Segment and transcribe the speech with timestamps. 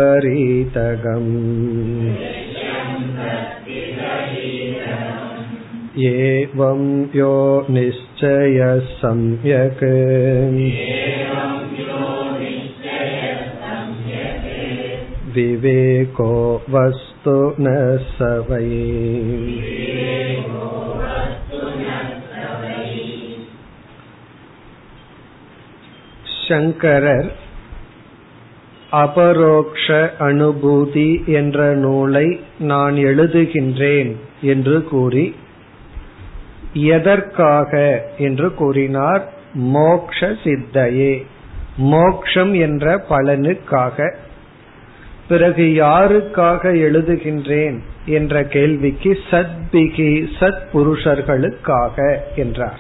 [6.07, 6.81] एवं
[7.15, 7.35] यो
[7.71, 9.85] निश्चयः सम्यक्
[15.35, 16.33] विवेको
[16.71, 17.71] वस्तु न
[18.09, 18.67] स वै
[26.49, 27.31] சங்கரர்
[28.93, 29.87] அபரோக்ஷ
[30.19, 32.27] அனுபூதி என்ற நூலை
[32.63, 35.25] நான் எழுதுகின்றேன் என்று கூறி
[36.74, 39.34] எதற்காக என்று கூறினார்?
[39.54, 41.26] மோக்ஷ சித்தையே.
[41.78, 44.14] மோக்ஷம் என்ற பலனுக்காக.
[45.28, 52.80] பிறகு யாருக்காக எழுதுகின்றேன் என்ற கேள்விக்கு சத்பிகி சத் புருஷர்களுக்காக என்றார்.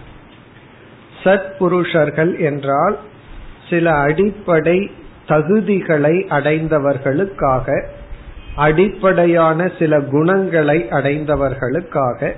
[1.23, 2.99] சத் புருஷர்கள் என்றால்
[3.69, 4.91] சில அடிப்படை
[5.27, 7.83] தகுதிகளை அடைந்தவர்களுக்காக
[8.55, 12.31] அடிப்படையான சில குணங்களை அடைந்தவர்களுக்காக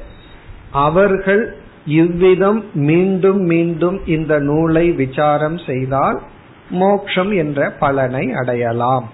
[0.72, 1.56] அவர்கள்
[1.86, 6.22] இவ்விதம் மீண்டும் மீண்டும் இந்த நூலை விசாரம் செய்தால்
[6.70, 9.10] மோக்ஷம் என்ற பலனை அடையலாம்.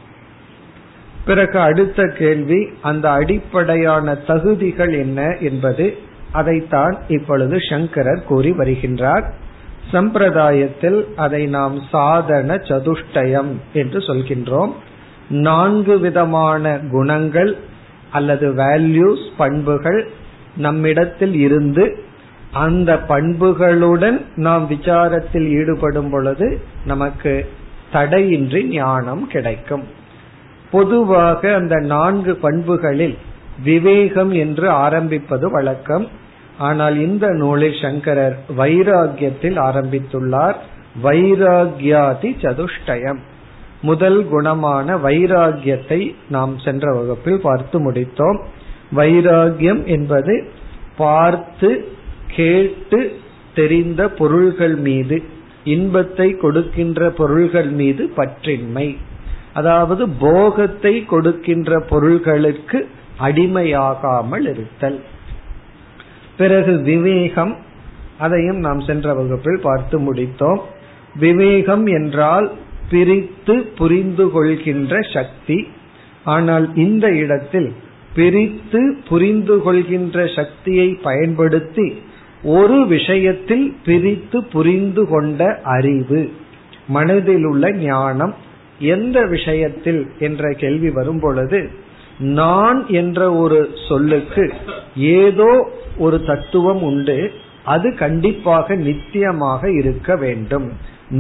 [1.26, 5.98] பிறகு அடுத்த கேள்வி அந்த அடிப்படையான தகுதிகள் என்ன என்பது
[6.32, 9.32] அதைத்தான் இப்பொழுது சங்கரர் கூறி வருகின்றார்.
[9.92, 14.72] சம்பிரதாயத்தில் அதை நாம் சாதன சதுஷ்டயம் என்று சொல்கின்றோம்.
[15.30, 17.58] நான்கு விதமான குணங்கள்
[18.12, 20.10] அல்லது வேல்யூஸ் பண்புகள்
[20.58, 21.86] நம்மிடத்தில் இருந்து
[22.52, 27.50] அந்த பண்புகளுடன் நாம் விசாரத்தில் ஈடுபடும் பொழுது நமக்கு
[27.92, 29.84] தடையின்றி ஞானம் கிடைக்கும்.
[30.72, 33.18] பொதுவாக அந்த நான்கு பண்புகளில்
[33.64, 36.08] விவேகம் என்று ஆரம்பிப்பது வழக்கம்.
[36.58, 40.58] ஆனால் இந்த நூலில் சங்கரர் வைராகியத்தில் ஆரம்பித்துள்ளார்.
[41.04, 43.20] வைராகியாதி சதுஷ்டயம்.
[43.82, 48.40] முதல் குணமான வைராகியத்தை நாம் சென்ற வகுப்பில் பார்த்து முடித்தோம்.
[48.96, 50.52] வைராகியம் என்பது
[50.98, 51.88] பார்த்து
[52.28, 53.20] கேட்டு
[53.54, 55.24] தெரிந்த பொருள்கள் மீது
[55.64, 58.98] இன்பத்தை கொடுக்கின்ற பொருள்கள் மீது பற்றின்மை.
[59.54, 62.88] அதாவது போகத்தை கொடுக்கின்ற பொருள்களுக்கு
[63.20, 65.00] அடிமையாகாமல் இருத்தல்.
[66.38, 67.56] பிறகு விவேகம்
[68.18, 70.62] அதையும் நாம் சென்ற வகுப்பில் பார்த்து முடித்தோம்.
[71.16, 72.52] விவேகம் என்றால்
[72.90, 75.68] பிரித்து புரிந்து கொள்கின்ற சக்தி.
[76.24, 77.74] ஆனால் இந்த இடத்தில்
[78.18, 81.88] பிரித்து புரிந்து கொள்கின்ற சக்தியை பயன்படுத்தி
[82.56, 85.42] ஒரு விஷயத்தில் பிரித்து புரிந்து கொண்ட
[85.78, 86.22] அறிவு
[86.88, 88.34] மனதில் உள்ள ஞானம்
[88.80, 91.60] எந்த விஷயத்தில் என்ற கேள்வி வரும் பொழுது
[92.20, 94.46] நான் என்ற ஒரு சொல்லுக்கு
[95.16, 95.52] ஏதோ
[95.98, 97.18] ஒரு தத்துவம் உண்டு
[97.66, 100.68] அது கண்டிப்பாக நித்தியமாக இருக்க வேண்டும்.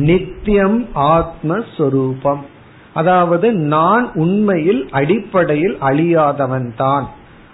[0.06, 0.80] நித்தியம்
[1.10, 2.44] ஆத்மஸ்வரூபம்
[2.98, 7.06] அதாவது நான் உண்மையில் அடிப்படையில் அழியாதவன் தான்.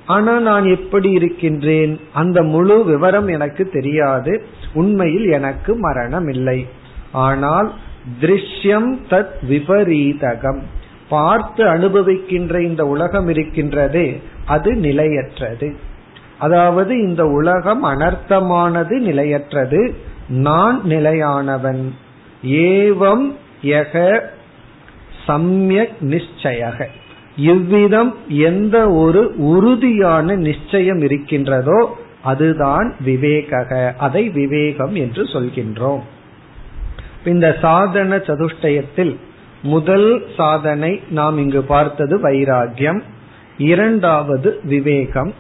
[0.06, 1.94] ஆனா நான் எப்படி இருக்கின்றேன்?
[2.14, 4.34] அந்த முழு விவரம் எனக்கு தெரியாது.
[4.74, 6.60] உண்மையில் எனக்கு மரணம் இல்லை.
[7.12, 7.68] ஆனால்
[8.22, 10.62] திருஷ்யம் தத் விபரீதகம்.
[11.10, 14.08] பார்த்து அனுபவிக்கின்ற இந்த உலகம் இருக்கின்றதே
[14.46, 15.70] அது நிலையற்றது.
[16.38, 19.82] அதாவது இந்த உலகம் அனர்த்தமானது நிலையற்றது.
[20.28, 21.84] நான் நிலையானவன்.
[22.66, 23.28] ஏவம்
[23.64, 23.94] யக
[25.28, 26.86] சம்யக் நிச்சயக.
[27.38, 36.04] இவ்விதம் எந்த ஒரு உறுதியான நிச்சயம் இருக்கின்றதோ அதுதான் விவேக அதை விவேகம் என்று சொல்கின்றோம்.
[37.26, 39.16] இந்த சாதன சதுஷ்டயத்தில்
[39.64, 43.02] முதல் சாதனை நாம் இங்கு பார்த்தது வைராகியம்
[43.58, 45.34] இரண்டாவது விவேகம்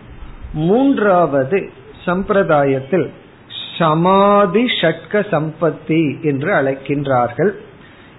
[0.54, 1.70] மூன்றாவது
[2.06, 3.10] சம்பிரதாயத்தில்
[3.78, 7.52] சமாதி ஷட்க சம்பத்தி என்று அழைக்கின்றார்கள்.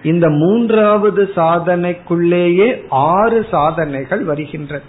[0.03, 4.81] இந்த மூன்றாவது சாதனைக்குள்ளேயே ஆறு சாதனைகள் வருகின்றன.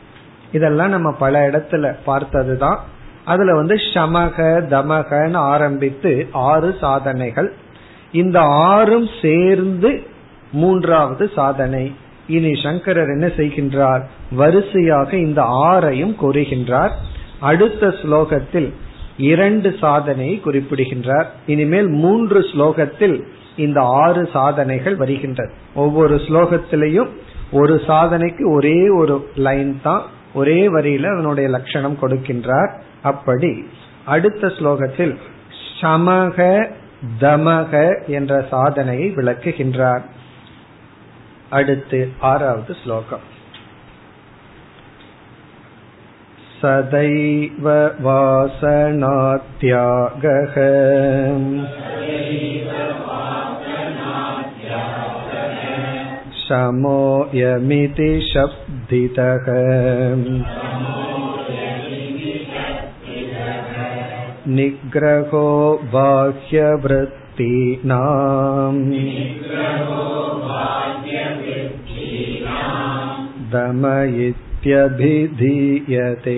[0.52, 2.84] இதெல்லாம் நம்ம பல இடத்துல பார்த்ததுதான்.
[3.24, 4.36] அதுல வந்து சமக
[4.68, 7.52] தமகன்னு ஆரம்பித்து ஆறு சாதனைகள்.
[8.12, 10.02] இந்த ஆறும் சேர்ந்து
[10.52, 11.94] மூன்றாவது சாதனை.
[12.28, 14.02] இனி சங்கரர் என்ன செய்கின்றார்?
[14.30, 16.90] வரிசையாக இந்த ஆறையும் கூறுகின்றார்.
[17.40, 18.72] அடுத்த ஸ்லோகத்தில்
[19.16, 21.32] இரண்டு சாதனையை குறிப்பிடுகின்றார்.
[21.46, 23.22] இனிமேல் மூன்று ஸ்லோகத்தில்
[23.55, 27.09] இந்த ஆறு சாதனைகள் வருகின்றது ஒவ்வொரு ஸ்லோகத்திலையும்
[27.51, 30.03] ஒரு சாதனைக்கு ஒரே ஒரு லைன் தான்
[30.33, 32.71] ஒரே வரியில அதனுடைய லட்சணம் கொடுக்கின்றார்
[33.03, 33.51] அப்படி
[34.05, 35.13] அடுத்த ஸ்லோகத்தில்
[35.81, 36.37] சமக
[37.21, 37.73] தமக
[38.11, 40.05] என்ற சாதனையை விளக்குகின்றார்
[41.51, 43.25] அடுத்து ஆறாவது ஸ்லோகம்
[46.61, 47.65] सदैव
[48.05, 49.31] वासनात्यागः
[56.45, 59.47] शमोऽयमिति शब्दितः
[64.57, 65.45] निग्रहो
[65.93, 67.21] बाह्यवृत्तीनाम्
[73.53, 73.85] दम
[74.27, 76.37] इत्यभिधीयते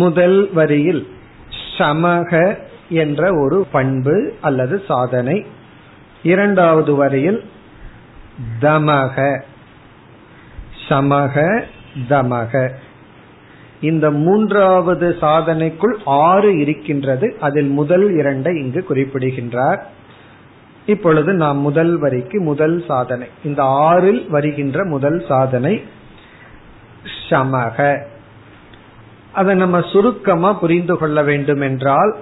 [0.00, 1.00] முதல் வரியில்
[1.77, 2.57] சமக
[2.89, 5.45] என்ற ஒரு பண்பு அல்லது சாதனை.
[6.23, 7.43] இரண்டாவது வரியில்
[8.61, 9.41] தமக.
[10.89, 11.63] சமக
[12.09, 12.69] தமக.
[13.81, 17.37] இந்த மூன்றாவது சாதனைக்குள் ஆறு இருக்கின்றது.
[17.39, 19.91] அதில் முதல் இரண்டை இங்கு குறிப்பிடுகின்றார்.
[20.85, 23.27] இப்பொழுது நாம் முதல் வரிக்கு முதல் சாதனை.
[23.43, 25.83] இந்த ஆறில் வருகின்ற முதல் சாதனை
[27.29, 28.05] சமக.
[29.37, 32.15] அதை நம்ம சுருக்கமா புரிந்து கொள்ள வேண்டும் என்றால்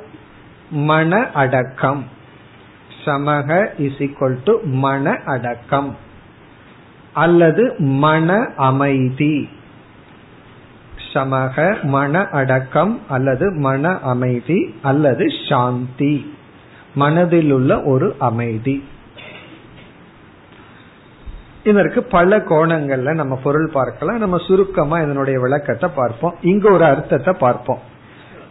[0.70, 2.04] மன அடக்கம்.
[3.06, 5.96] சமக இஸ் ஈக்வல் டு மன அடக்கம்.
[7.14, 9.50] அல்லது மன அமைதி.
[11.14, 16.36] சமக மன அடக்கம் அல்லது மன அமைதி அல்லது சாந்தி.
[16.96, 18.84] மனதில் உள்ள ஒரு அமைதி.
[21.66, 24.18] இதற்கு பல கோணங்கள்ல நம்ம பொருள் பார்க்கலாம்.
[24.18, 26.36] நம்ம சுருக்கமா இதனுடைய விளக்கத்தை பார்ப்போம்.
[26.42, 27.80] இங்க ஒரு அர்த்தத்தை பார்ப்போம்.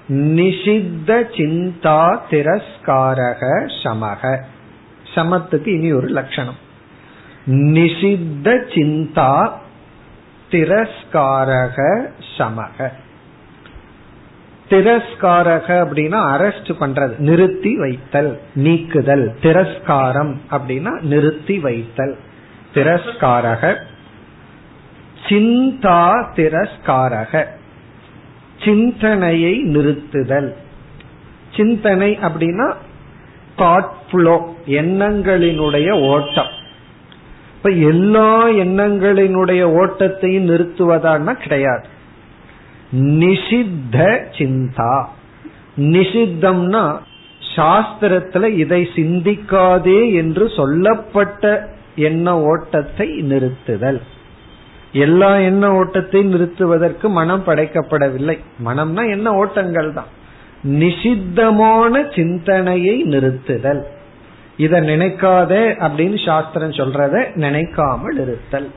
[0.08, 3.42] நிஷித்த சிந்தா திரஸ்காரக
[3.82, 4.42] சமக.
[5.14, 6.58] சமத்துக்கு இனி ஒரு லட்சணம்.
[7.46, 9.50] நிஷித்த சிந்தா
[10.50, 11.78] திரஸ்காரக
[12.38, 12.88] சமக.
[14.70, 19.34] திரஸ்காரக அப்படின்னா அரெஸ்ட் பண்றது நிறுத்தி வைத்தல் நீக்குதல்.
[19.42, 22.16] திரஸ்காரம் அப்படின்னா நிறுத்தி வைத்தல்.
[22.74, 23.76] திரஸ்காரக.
[25.28, 27.44] சிந்தா திரஸ்காரக.
[28.64, 30.52] சிந்தனையை நிறுத்துதல்.
[31.56, 32.74] சிந்தனை அப்படின்னா
[33.58, 36.50] தாட் ஃப்ளோ எண்ணங்களினுடைய ஓட்டம்.
[37.56, 41.86] இப்ப எல்லா எண்ணங்களினுடைய ஓட்டத்தையும் நிறுத்துவதான்னா கிடையாது.
[42.92, 45.04] நிஷித்த சிந்தா.
[45.76, 46.98] நிஷித்தம்னா
[47.56, 54.00] சாஸ்திரத்துல இதை சிந்திக்காதே என்று சொல்லப்பட்ட எண்ண ஓட்டத்தை நிறுத்துதல்.
[54.92, 58.38] எல்லா எண்ண ஓட்டத்தையும் நிறுத்துவதற்கு மனம் படைக்கப்படவில்லை.
[58.64, 60.06] மனம்னா என்ன ஓட்டங்கள் தான்.
[60.62, 63.82] நிஷித்தமான சிந்தனையை நிறுத்துதல்.
[64.56, 68.70] இத நினைக்காத அப்படின்னு சாஸ்திரம் சொல்றத நினைக்காமல் இருத்தல்.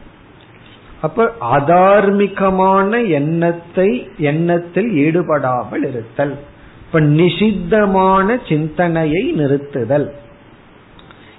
[1.02, 6.38] அப்ப அதார்மிகமான எண்ணத்தை எண்ணத்தில் ஈடுபடாமல் இருத்தல்.
[6.86, 10.12] இப்ப நிஷித்தமான சிந்தனையை நிறுத்துதல்.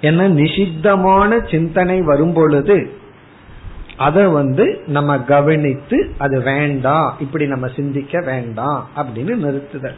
[0.01, 2.91] ஏன்னா நிஷித்தமான சிந்தனை வரும் பொழுது
[3.97, 9.97] அதை வந்து நம்ம கவனித்து அது வேண்டாம் இப்படி நம்ம சிந்திக்க வேண்டாம் அப்படின்னு நிறுத்துதல்.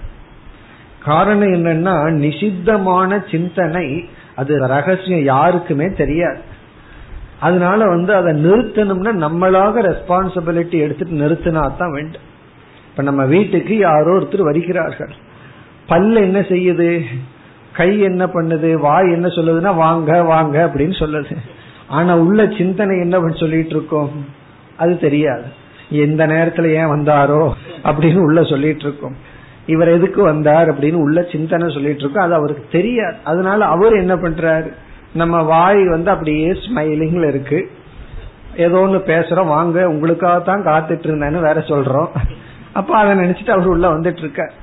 [1.00, 6.40] காரணம் என்னன்னா நிஷித்தமான சிந்தனை அது ரகசியம் யாருக்குமே தெரியாது.
[7.40, 12.28] அதனால வந்து அதை நிறுத்தணும்னா நம்மளாக ரெஸ்பான்சிபிலிட்டி எடுத்துட்டு நிறுத்தினா தான் வேண்டும்.
[12.90, 15.14] இப்ப நம்ம வீட்டுக்கு யாரோ ஒருத்தர் வருகிறார்கள்.
[15.88, 17.06] பல்லு என்ன செய்யுது?
[17.74, 21.36] கை என்ன பண்ணுது வாய் என்ன சொல்லுதுன்னா வாங்க வாங்க அப்படின்னு சொல்லுது.
[21.88, 24.12] ஆனா உள்ள சிந்தனை என்ன சொல்லிட்டு இருக்கோம்
[24.78, 25.44] அது தெரியாது.
[25.90, 27.52] எந்த நேரத்துல ஏன் வந்தாரோ
[27.84, 29.16] அப்படின்னு உள்ள சொல்லிட்டு இருக்கோம்
[29.66, 33.16] இவர் எதுக்கு வந்தார் அப்படின்னு உள்ள சிந்தனை சொல்லிட்டு இருக்கோம் அது அவருக்கு தெரியாது.
[33.24, 34.70] அதனால அவர் என்ன பண்றாரு?
[35.14, 37.72] நம்ம வாய் வந்து அப்படியே ஸ்மைலிங்ல இருக்கு.
[38.56, 39.48] ஏதோ ஒன்று பேசுறோம்.
[39.48, 42.10] வாங்க உங்களுக்காக தான் காத்துட்டு இருந்தேன்னு வேற சொல்றோம்.
[42.74, 44.54] அப்ப அதை நினைச்சிட்டு அவர் உள்ள வந்துட்டு இருக்கார்.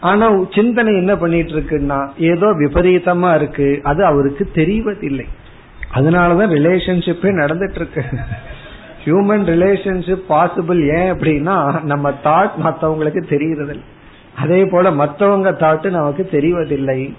[0.00, 3.80] ஆனா சிந்தனை என்ன பண்ணிட்டு இருக்குன்னா ஏதோ விபரீதமா இருக்கு.
[3.82, 5.24] அது அவருக்கு தெரிவதில்லை.
[5.94, 8.04] அதனாலதான் ரிலேஷன்ஷிப்பே நடந்துட்டு இருக்கு
[9.04, 13.84] ஹியூமன் ரிலேஷன்ஷிப் பாசிபிள் ஏன் அப்படின்னா நம்ம தாட் மற்றவங்களுக்கு தெரிகிறதில்லை.
[14.38, 17.14] அதே போல மற்றவங்க தாட்டு நமக்கு தெரிவதில்லை.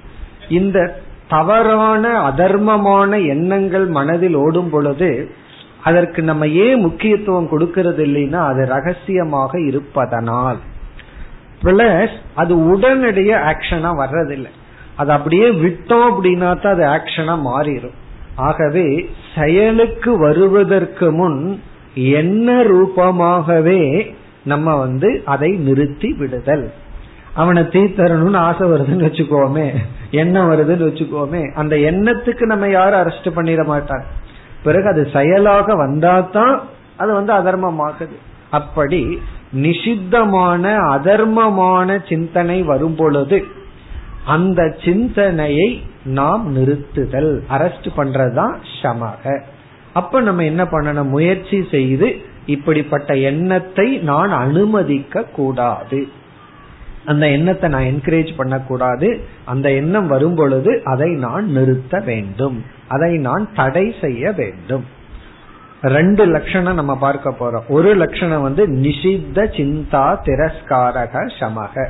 [0.50, 5.30] இந்த தவறான அதர்மமான எண்ணங்கள் மனதில் ஓடும் பொழுது
[5.84, 10.58] அதற்கு நம்ம ஏன் முக்கியத்துவம் கொடுக்கறது இல்லைன்னா அது ரகசியமாக இருப்பதனால்.
[11.64, 14.52] பிளஸ் அது உடனடிய ஆக்ஷனா வர்றதில்லை.
[14.96, 17.98] அது அப்படியே விட்டோம் அப்படின்னா தான் அது ஆக்ஷனா மாறிடும்
[18.36, 21.62] ஆகவே செயலுக்கு வருவதற்கு முன்
[21.94, 26.72] என்ன ரூபமாகவே நம்ம வந்து அதை நிறுத்தி விடுதல்.
[27.34, 29.76] அவனை தீத்தரணும்னு ஆசை வருதுன்னு வச்சுக்கோமே.
[30.12, 31.54] எண்ணம் வருதுன்னு வச்சுக்கோமே.
[31.54, 34.04] அந்த எண்ணத்துக்கு நம்ம யாரும் அரெஸ்ட் பண்ணிட மாட்டாங்க.
[34.64, 36.60] பிறகு அது செயலாக வந்தாதான்
[36.98, 38.16] அது வந்து அதர்மமாகுது.
[38.50, 39.20] அப்படி
[39.54, 43.46] நிஷித்தமான அதர்மமான சிந்தனை வரும் பொழுது
[44.26, 49.42] அந்த சிந்தனையை நாம் நிறுத்துதல் அரெஸ்ட் பண்றதுதான் சமக
[49.94, 51.10] அப்ப நம்ம என்ன பண்ணணும்?
[51.10, 56.08] முயற்சி செய்து இப்படிப்பட்ட எண்ணத்தை நான் அனுமதிக்க கூடாது
[57.06, 59.20] அந்த எண்ணத்தை நான் என்கரேஜ் பண்ணக்கூடாது.
[59.46, 62.64] அந்த எண்ணம் வரும் பொழுது அதை நான் நிறுத்த வேண்டும்.
[62.88, 64.86] அதை நான் தடை செய்ய வேண்டும்.
[65.90, 67.68] ரெண்டு லட்சணம் நம்ம பார்க்க போறோம்.
[67.68, 71.88] ஒரு லட்சணம் வந்து நிஷித்த சிந்தா திரஸ்காரக சமக.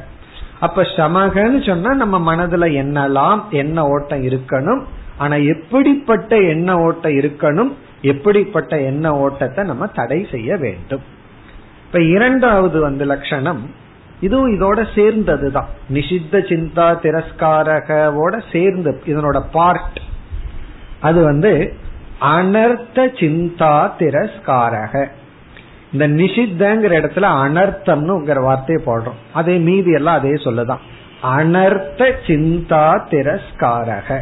[0.59, 4.83] அப்ப சமகன்னு சொன்னா நம்ம மனதுல என்னலாம் என்ன ஓட்டம் இருக்கணும்
[5.17, 7.71] ஆனா எப்படிப்பட்ட எண்ண ஓட்டம் இருக்கணும்
[8.01, 11.01] எப்படிப்பட்ட எண்ண ஓட்டத்தை நம்ம தடை செய்ய வேண்டும்.
[11.85, 13.69] இப்ப இரண்டாவது வந்து லட்சணம்
[14.19, 15.69] இதுவும் இதோட சேர்ந்ததுதான்.
[15.93, 19.99] நிஷித்த சிந்தா திரஸ்காரகவோட சேர்ந்து இதனோட பார்ட்
[20.99, 21.73] அது வந்து
[22.21, 25.07] அனர்த்த சிந்தா திரஸ்காரக
[25.93, 29.19] இந்த நிஷித்தங்கிற இடத்துல அனர்த்தம்னுங்கிற வார்த்தையை போடுறோம்.
[29.33, 30.77] அதே மீதி எல்லாம் அதே சொல்லுதான்.
[31.23, 34.19] அனர்த்த சிந்தா திரஸ்காரக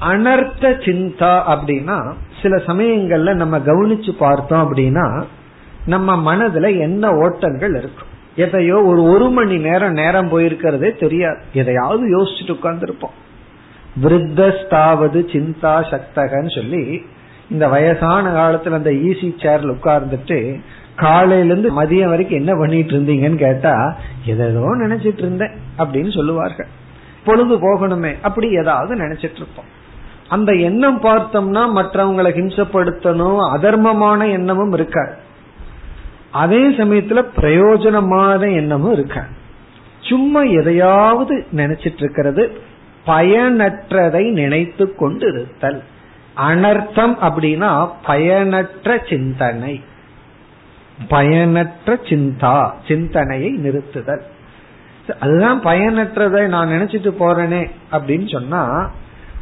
[0.00, 2.12] அனர்த்த சிந்தா அப்படின்னா
[2.42, 5.24] சில சமயங்கள்ல நம்ம கவனிச்சு பார்த்தோம் அப்படின்னா
[5.86, 8.06] நம்ம மனதுல என்ன ஓட்டங்கள் இருக்கும்.
[8.36, 11.42] எதையோ ஒரு ஒரு மணி நேரம் நேரம் போயிருக்கிறதே தெரியாது.
[11.52, 13.16] எதையாவது யோசிச்சுட்டு உட்கார்ந்துருப்போம்.
[14.02, 17.02] விருத்தஸ்தாவது சிந்தா சக்தகன்னு சொல்லி
[17.50, 20.60] இந்த வயசான காலத்துல அந்த ஈசி சேர்ல உட்கார்ந்துட்டு
[20.96, 26.66] காலையில இருந்து மதியம் வரைக்கும் என்ன பண்ணிட்டு இருந்தீங்கன்னு கேட்டா எதோ நினைச்சிட்டு இருந்தேன் அப்படின்னு சொல்லுவார்கள்.
[27.24, 29.64] பொழுது போகணுமே அப்படி ஏதாவது நினைச்சிட்டு இருப்போம்.
[30.28, 35.12] அந்த எண்ணம் பார்த்தோம்னா மற்றவங்களை ஹிம்சப்படுத்தணும் அதர்மமான எண்ணமும் இருக்காது.
[36.30, 39.28] அதே சமயத்துல பிரயோஜனமான எண்ணமும் இருக்காது.
[40.00, 42.60] சும்மா எதையாவது நினைச்சிட்டு இருக்கிறது
[43.08, 45.80] பயனற்றதை நினைத்து கொண்டிருத்தல்.
[46.36, 49.82] அனர்த்தம் அப்படின்னா பயனற்ற சிந்தனை.
[51.08, 54.20] பயனற்ற சிந்தா சிந்தனையை நிறுத்துதல்.
[55.20, 58.90] அதுதான் பயனற்றதை நான் நினைச்சிட்டு போறேனே அப்படின்னு சொன்னா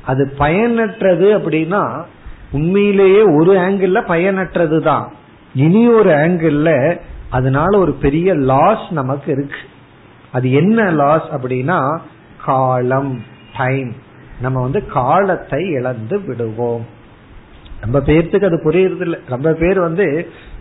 [0.05, 2.05] அது பயனற்றது அப்படின்னா
[2.51, 5.13] உண்மையிலேயே ஒரு ஆங்கிள் பயனற்றது தான்
[5.55, 6.99] இனி ஒரு ஆங்கிள்
[7.31, 9.59] அதனால ஒரு பெரிய லாஸ் நமக்கு இருக்கு.
[10.33, 11.99] அது என்ன லாஸ் அப்படின்னா
[12.45, 13.35] காலம்.
[13.57, 13.95] டைம்
[14.41, 16.85] நம்ம வந்து காலத்தை இழந்து விடுவோம்.
[17.81, 20.07] ரொம்ப பேர்த்துக்கு அது புரியுறது இல்லை ரொம்ப பேர் வந்து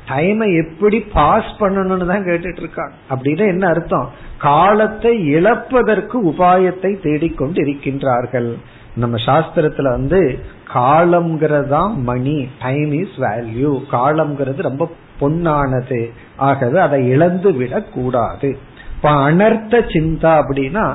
[0.09, 4.09] டைமை எப்படி பாஸ் பண்ணணும்னு தான் கேட்டுட்டு இருக்காங்க அப்படின்னு என்ன அர்த்தம்?
[4.37, 8.49] காலத்தை இழப்பதற்கு உபாயத்தை தேடிக்கொண்டு இருக்கின்றார்கள்
[8.95, 10.39] நம்ம சாஸ்திரத்துல வந்து
[10.73, 16.11] காலம்ங்கிறதா மணி டைம் இஸ் வேல்யூ காலம்ங்கிறது ரொம்ப பொன்னானது.
[16.37, 18.57] ஆகவே அதை இழந்து விடக் கூடாது
[18.95, 20.85] இப்ப அனர்த்த சிந்தா அப்படின்னா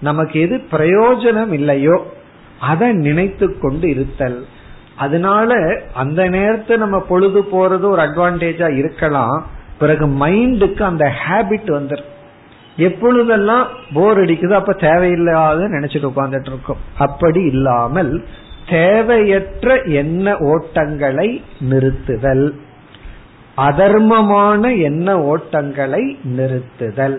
[0.00, 2.06] நமக்கு எது பிரயோஜனம் இல்லையோ
[2.58, 4.46] அதை நினைத்து கொண்டு இருத்தல்.
[4.96, 9.46] அதனால அந்த நேரத்தை நம்ம பொழுது போறது ஒரு அட்வான்டேஜா இருக்கலாம்.
[9.78, 12.14] பிறகு மைண்டுக்கு அந்த ஹேபிட் வந்துடும்
[12.76, 16.76] எப்பொழுதெல்லாம் போர் அடிக்குதோ அப்ப தேவையில்லாத நினைச்சிட்டு உட்கார்ந்துட்டு இருக்கோம்.
[16.98, 18.24] அப்படி இல்லாமல்
[18.68, 22.52] தேவையற்ற எண்ண ஓட்டங்களை நிறுத்துதல்.
[23.56, 27.18] அதர்மமான எண்ண ஓட்டங்களை நிறுத்துதல்.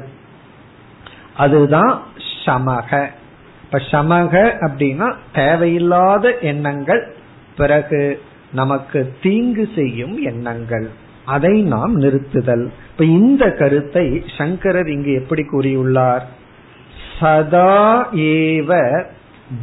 [1.33, 2.03] அதுதான்
[2.45, 3.07] சமக.
[3.63, 4.33] இப்ப சமக
[4.67, 7.15] அப்படின்னா தேவையில்லாத எண்ணங்கள்
[7.57, 10.89] பிறகு நமக்கு தீங்கு செய்யும் எண்ணங்கள்.
[11.25, 12.65] அதை நாம் நிறுத்துதல்.
[12.91, 16.25] இப்ப இந்த கருத்தை சங்கரர் இங்கு எப்படி கூறியுள்ளார்?
[17.19, 19.01] சதா ஏவ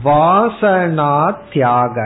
[0.04, 1.97] வாசனா தியாக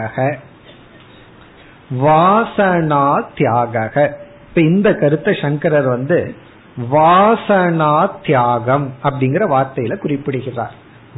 [2.05, 3.05] வாசனா
[3.37, 4.17] தியாக
[4.49, 6.35] இப்ப இந்த கருத்தை சங்கரர் வந்து
[6.77, 10.75] வாசனா தியாகம் அப்படிங்கிற வார்த்தையில குறிப்பிடுகிறார்.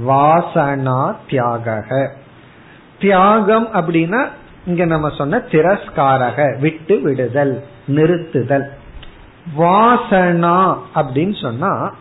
[0.06, 1.86] வாசனா தியாக
[3.00, 4.28] தியாகம் அப்படின்னா
[4.66, 8.66] இங்க நம்ம சொன்ன திரஸ்காரக விட்டு விடுதல் நிறுத்துதல்.
[9.58, 11.94] வாசனா அப்படின்னு சொன்னா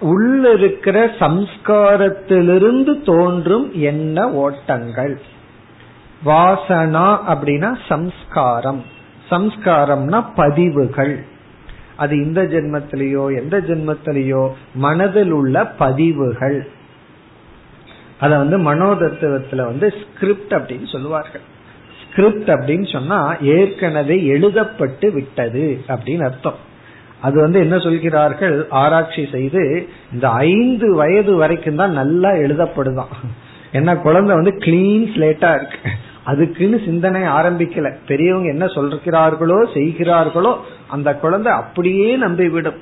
[0.00, 5.20] உள்ள இருக்கிற சம்ஸ்காரத்திலிருந்து தோன்றும் என்ன ஓட்டங்கள்.
[6.24, 8.84] வாசனா அப்படின்னா சம்ஸ்காரம்.
[9.30, 11.26] சம்ஸ்காரம்னா பதிவுகள்.
[11.96, 16.66] அது இந்த ஜென்மத்திலேயோ எந்த ஜென்மத்திலேயோ மனதில் உள்ள பதிவுகள்.
[18.20, 21.40] அத வந்து மனோதத்துவத்துல வந்து ஸ்கிரிப்ட் அப்படின்னு சொல்லுவார்கள்.
[22.10, 26.70] ஸ்கிரிப்ட் அப்படின்னு சொன்னா ஏற்கனவே எழுதப்பட்டு விட்டது அப்படின்னு அர்த்தம்.
[27.20, 28.66] அது வந்து என்ன சொல்கிறார்கள்?
[28.70, 33.12] ஆராய்ச்சி செய்து இந்த ஐந்து வயது வரைக்கும் தான் நல்லா எழுதப்படுதான்.
[33.72, 35.90] ஏன்னா குழந்தை வந்து கிளீன் ஸ்லேட்டா இருக்கு.
[36.24, 37.88] அதுக்குன்னு சிந்தனை ஆரம்பிக்கல.
[38.06, 40.52] பெரியவங்க என்ன சொல்கிறார்களோ செய்கிறார்களோ
[40.88, 42.78] அந்த குழந்தை அப்படியே நம்பிவிடும்.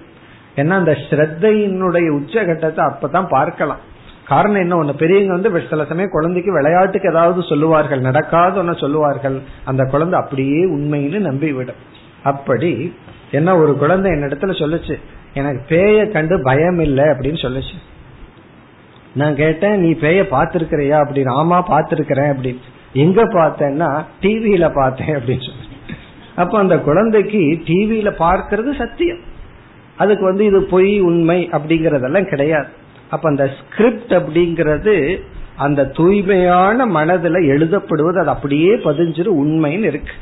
[0.56, 3.82] ஏன்னா அந்த ஸ்ரத்தையினுடைய உச்சகட்டத்தை அப்பதான் பார்க்கலாம்.
[4.26, 4.74] காரணம் என்ன?
[4.76, 9.38] ஒண்ணு பெரியவங்க வந்து சில சமயம் குழந்தைக்கு விளையாட்டுக்கு ஏதாவது சொல்லுவார்கள் நடக்காத ஒன்னு சொல்லுவார்கள்.
[9.64, 11.80] அந்த குழந்தை அப்படியே உண்மைன்னு நம்பிவிடும்.
[12.22, 12.72] அப்படி
[13.30, 14.94] என்ன ஒரு குழந்தை என்னிடத்துல சொல்லுச்சு
[15.34, 17.76] எனக்கு பேய கண்டு பயம் இல்லை அப்படின்னு சொல்லுச்சு.
[19.14, 22.62] நான் கேட்டேன் நீ பேய பாத்திருக்கிறியா அப்படின்னு ஆமா பாத்திருக்கிறேன் அப்படின்னு.
[22.92, 25.66] எங்க பார்த்தேன்னா டிவியில பார்த்தேன் அப்படின்னு சொல்லி.
[26.36, 29.18] அப்ப அந்த குழந்தைக்கு டிவியில பார்க்கறது சத்தியம்.
[29.96, 32.68] அதுக்கு வந்து இது பொய் உண்மை அப்படிங்கறதெல்லாம் கிடையாது.
[33.10, 35.18] அப்ப அந்த ஸ்கிரிப்ட் அப்படிங்கிறது
[35.56, 40.12] அந்த தூய்மையான மனதுல எழுதப்படுவது அது அப்படியே பதிஞ்சிரு உண்மைன்னு இருக்கு.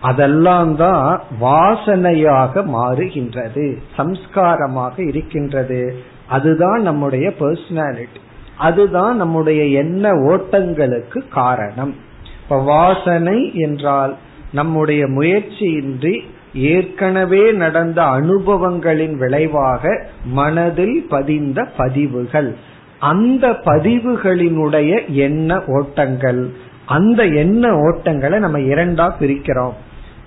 [0.00, 5.96] அதெல்லாம் தான் வாசனையாக மாறுகின்றது சம்ஸ்காரமாக இருக்கின்றது.
[6.26, 8.20] அதுதான் நம்முடைய பர்சனாலிட்டி
[8.58, 11.94] அதுதான் நம்முடைய எண்ண ஓட்டங்களுக்கு காரணம்.
[12.42, 14.16] இப்ப வாசனை என்றால்
[14.52, 16.20] நம்முடைய முயற்சியின்றி
[16.54, 22.56] ஏற்கனவே நடந்த அனுபவங்களின் விளைவாக மனதில் பதிந்த பதிவுகள்.
[22.98, 26.52] அந்த பதிவுகளினுடைய எண்ண ஓட்டங்கள்.
[26.86, 29.74] அந்த எண்ண ஓட்டங்களை நம்ம இரண்டா பிரிக்கிறோம்.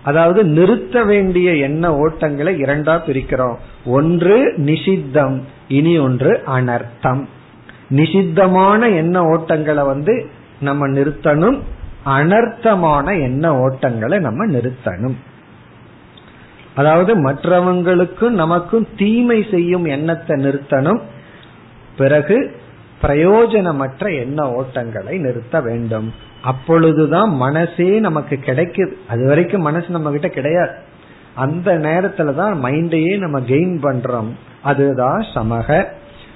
[0.04, 3.56] அதாவது நிறுத்த வேண்டிய எண்ண ஓட்டங்களை இரண்டா பிரிக்கிறோம்.
[3.86, 7.28] ஒன்று நிஷித்தம் இனி ஒன்று அனர்த்தம்.
[7.92, 10.26] நிஷித்தமான எண்ண ஓட்டங்களை வந்து
[10.60, 11.60] நம்ம நிறுத்தணும்
[12.06, 15.16] அனர்த்தமான எண்ண ஓட்டங்களை நம்ம நிறுத்தணும்.
[16.76, 21.02] அதாவது மற்றவங்களுக்கும் நமக்கும் தீமை செய்யும் எண்ணத்தை நிறுத்தணும்.
[21.98, 22.56] பிறகு
[23.02, 26.14] பிரயோஜனமற்ற எண்ண ஓட்டங்களை நிறுத்த வேண்டும்.
[26.42, 28.94] அப்பொழுதுதான் மனசே நமக்கு கிடைக்குது.
[29.08, 30.72] அது வரைக்கும் மனசு நம்ம கிட்ட கிடையாது.
[31.36, 34.32] அந்த நேரத்துல தான் மைண்டையே நம்ம கெயின் பண்றோம்.
[34.62, 35.86] அதுதான் சமக.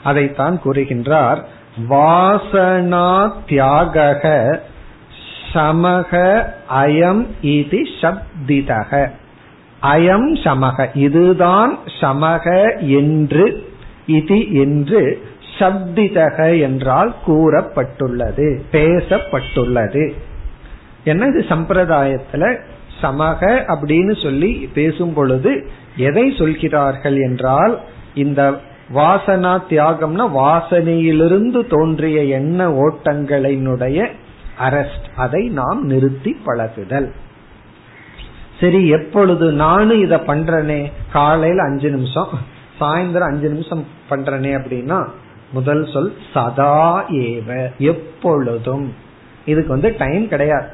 [0.05, 1.39] அதைத்தான் கூறுகின்றார்
[1.89, 3.09] வாசனா
[3.47, 4.03] தியாக
[5.53, 6.11] சமக
[6.75, 8.91] அயம் இது சப்திதக
[9.81, 12.45] அயம் சமக இதுதான் சமக
[12.99, 13.45] என்று
[14.05, 15.01] இது என்று
[15.59, 20.03] சப்திதக என்றால் கூறப்பட்டுள்ளது பேசப்பட்டுள்ளது.
[21.03, 22.43] என்ன இது சம்பிரதாயத்துல?
[23.01, 23.41] சமக
[23.73, 25.51] அப்படின்னு சொல்லி பேசும் பொழுது
[25.97, 27.73] எதை சொல்கிறார்கள் என்றால்
[28.15, 28.41] இந்த
[28.93, 34.07] வாசனா தியாகம்னா வாசனையிலிருந்து தோன்றிய எண்ண ஓட்டங்களினுடைய
[34.59, 37.11] அரெஸ்ட் அதை நாம் நிறுத்தி பழகுதல்.
[38.59, 40.91] சரி எப்பொழுது நானும் இத பண்றனே?
[41.11, 42.27] காலையில அஞ்சு நிமிஷம்
[42.79, 45.07] சாயந்தரம் அஞ்சு நிமிஷம் பண்றனே அப்படின்னா
[45.51, 48.93] முதல் சொல் சதா ஏவ எப்பொழுதும்.
[49.45, 50.67] இதுக்கு வந்து டைம் கிடையாது.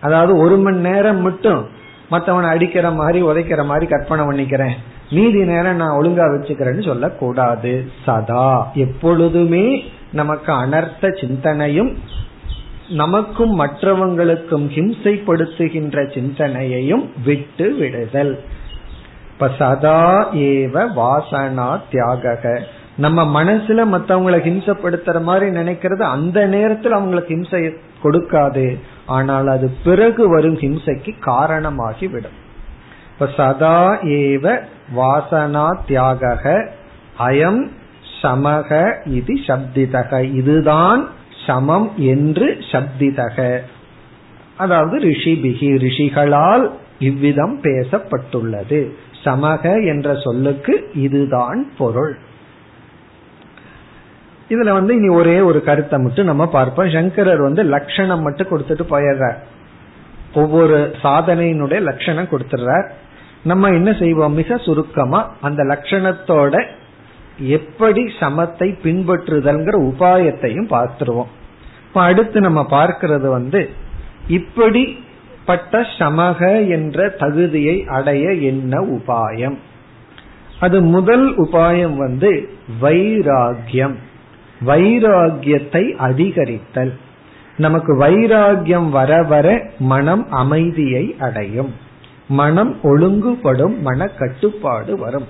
[0.00, 1.68] அதாவது ஒரு மணி நேரம் மட்டும்
[2.10, 4.76] மத்தவனை அடிக்கிற மாதிரி உதைக்கிற மாதிரி கற்பனை பண்ணிக்கிறேன்.
[5.10, 7.84] மீதி நேரம் நான் ஒழுங்கா வச்சுக்கிறேன்னு சொல்லக்கூடாது.
[8.04, 8.70] சதா.
[8.74, 11.98] எப்பொழுதுமே நமக்கு அனர்த்த சிந்தனையும்
[12.88, 18.38] நமக்கும் மற்றவங்களுக்கும் ஹிம்சைப்படுத்துகின்ற சிந்தனையையும் விட்டு விடுதல்.
[19.32, 22.62] இப்ப சதா ஏவ வாசனா தியாக
[22.96, 28.78] நம்ம மனசுல மத்தவங்களை ஹிம்சப்படுத்துற மாதிரி நினைக்கிறது அந்த நேரத்தில் அவங்களுக்கு ஹிம்சை கொடுக்காது.
[29.06, 32.38] ஆனால் அது பிறகு வரும் ஹிம்சைக்கு காரணமாகி விடும்
[33.12, 34.60] இப்ப சதா ஏவ
[34.94, 36.70] வாசனா தியாக
[37.18, 37.70] அயம்
[38.22, 40.34] சமக இது சப்திதக.
[40.34, 41.08] இதுதான்
[41.46, 43.58] சமம் என்று சப்திதக.
[44.56, 48.90] அதாவது ரிஷிபிகி ரிஷிகளால் இவ்விதம் பேசப்பட்டுள்ளது.
[49.24, 52.18] சமக என்ற சொல்லுக்கு இதுதான் பொருள்.
[54.48, 56.90] இதுல வந்து இனி ஒரே ஒரு கருத்தை மட்டும் நம்ம பார்ப்போம்.
[56.90, 59.36] சங்கரர் வந்து லட்சணம் மட்டும் கொடுத்துட்டு போயிடுறார்.
[60.34, 62.90] ஒவ்வொரு சாதனையினுடைய லட்சணம் கொடுத்துடுறார்.
[63.46, 64.32] நம்ம என்ன செய்வோம்?
[64.32, 66.54] மிக சுருக்கமா அந்த லட்சணத்தோட
[67.38, 71.32] எப்படி சமத்தை பின்பற்றுதல்ங்கிற உபாயத்தையும் பார்த்துருவோம்.
[71.86, 73.60] இப்ப அடுத்து நம்ம பார்க்கிறது வந்து
[74.28, 79.56] இப்படிப்பட்ட சமக என்ற தகுதியை அடைய என்ன உபாயம்?
[80.60, 82.30] அது முதல் உபாயம் வந்து
[82.82, 83.96] வைராகியம்
[84.66, 86.92] வைராகியத்தை அதிகரித்தல்.
[87.56, 91.72] நமக்கு வைராகியம் வர வர மனம் அமைதியை அடையும்.
[92.28, 95.26] மனம் ஒழுங்குபடும் மன கட்டுப்பாடு வரும்.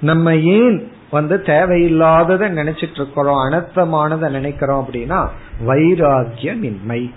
[0.00, 5.28] நம்ம ஏன் வந்து தேவையில்லாததை நினைச்சிட்டு இருக்கிறோம் அனர்த்தமானதை நினைக்கிறோம் அப்படின்னா
[5.66, 7.10] வைராகியமின்மை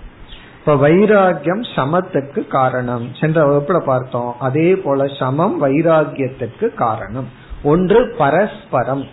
[0.58, 3.08] இப்ப வைராகியம் சமத்துக்கு காரணம்.
[3.20, 7.28] சென்ற வகுப்புல பார்த்தோம் அதே போல சமம் வைராகியத்துக்கு காரணம்.
[7.62, 9.06] ஒன்று பரஸ்பரம்.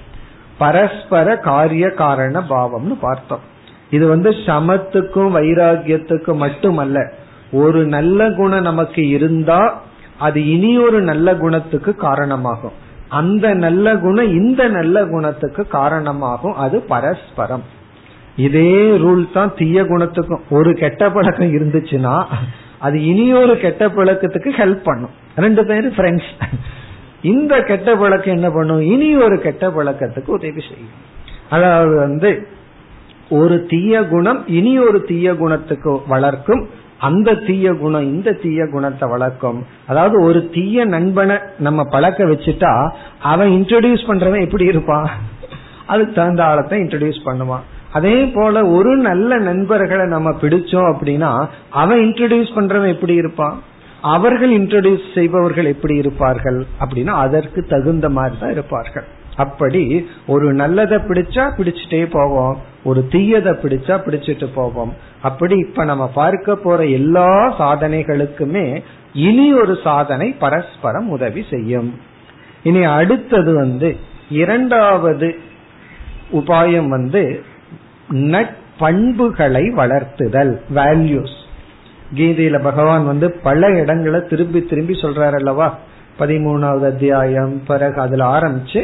[0.58, 3.40] பரஸ்பர காரிய காரண பாவம்னு பார்த்தோம்.
[3.90, 7.12] இது வந்து சமத்துக்கும் வைராகியத்துக்கும் மட்டுமல்ல
[7.52, 9.82] ஒரு நல்ல குணம் நமக்கு இருந்தா
[10.20, 12.72] அது இனி ஒரு நல்ல குணத்துக்கு காரணமாகும்.
[13.10, 16.56] அந்த நல்ல குணம் இந்த நல்ல குணத்துக்கு காரணமாகும்.
[16.56, 17.64] அது பரஸ்பரம்.
[18.36, 20.42] இதே ரூல் தான் தீய குணத்துக்கும்.
[20.50, 22.26] ஒரு கெட்ட பழக்கம் இருந்துச்சுன்னா
[22.80, 25.10] அது இனியொரு கெட்ட பழக்கத்துக்கு ஹெல்ப் பண்ணும்.
[25.36, 26.32] ரெண்டு பேரும் ஃப்ரெண்ட்ஸ்
[27.22, 28.82] இந்த கெட்ட பழக்கம் என்ன பண்ணும்?
[28.82, 30.96] இனி ஒரு கெட்ட பழக்கத்துக்கு உதவி செய்யும்.
[31.50, 32.48] அதாவது வந்து
[33.30, 36.70] ஒரு தீய குணம் இனி ஒரு தீய குணத்துக்கு வளர்க்கும்.
[36.98, 39.66] அந்த தீய குணம் இந்த தீய குணத்தை வளர்க்கும்.
[39.88, 45.10] அதாவது ஒரு தீய நண்பனை நம்ம பழக்க வச்சுட்டா அவன் இன்ட்ரடியூஸ் பண்றவன் எப்படி இருப்பான்?
[45.86, 47.62] அதுக்கு தகுந்த ஆழத்தை இன்ட்ரடியூஸ் பண்ணுவான்.
[47.94, 53.62] அதே போல ஒரு நல்ல நண்பர்களை நம்ம பிடிச்சோம் அப்படின்னா அவன் இன்ட்ரடியூஸ் பண்றவன் எப்படி இருப்பான்?
[54.02, 56.66] அவர்கள் இன்ட்ரடியூஸ் செய்பவர்கள் எப்படி இருப்பார்கள்?
[56.80, 59.06] அப்படின்னா அதற்கு தகுந்த மாதிரி தான் இருப்பார்கள்.
[59.38, 64.94] அப்படி ஒரு நல்லதை பிடிச்சா பிடிச்சிட்டே போவோம் ஒரு தீயதை பிடிச்சா பிடிச்சிட்டு போவோம்.
[65.22, 72.00] அப்படி இப்ப நம்ம பார்க்க போற எல்லா சாதனைகளுக்குமே இனி ஒரு சாதனை பரஸ்பரம் உதவி செய்யும்.
[72.64, 73.96] இனி அடுத்தது வந்து
[74.30, 75.36] இரண்டாவது
[76.34, 77.44] உபாயம் வந்து
[78.10, 81.36] நட்பண்புகளை வளர்த்துதல் வேல்யூஸ்
[82.16, 85.78] கீதையில பகவான் வந்து பல இடங்களை திரும்பி திரும்பி சொல்றாரு அல்லவா?
[86.20, 88.82] பதிமூணாவது அத்தியாயம் பிறகு அதுல ஆரம்பிச்சு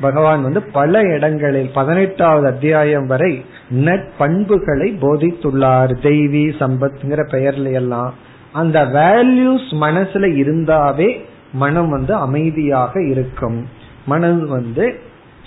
[0.00, 5.92] பகவான் வந்து பல இடங்களில் பதினெட்டாவது அத்தியாயம் வரை நட்பண்புகளை போதித்துள்ளார்.
[6.02, 8.14] தெய்வி சம்பத்ங்கிற பெயர்ல எல்லாம்
[8.52, 11.08] அந்த வேல்யூஸ் மனசுல இருந்தாவே
[11.52, 13.58] மனம் வந்து அமைதியாக இருக்கும்.
[14.06, 14.86] மனம் வந்து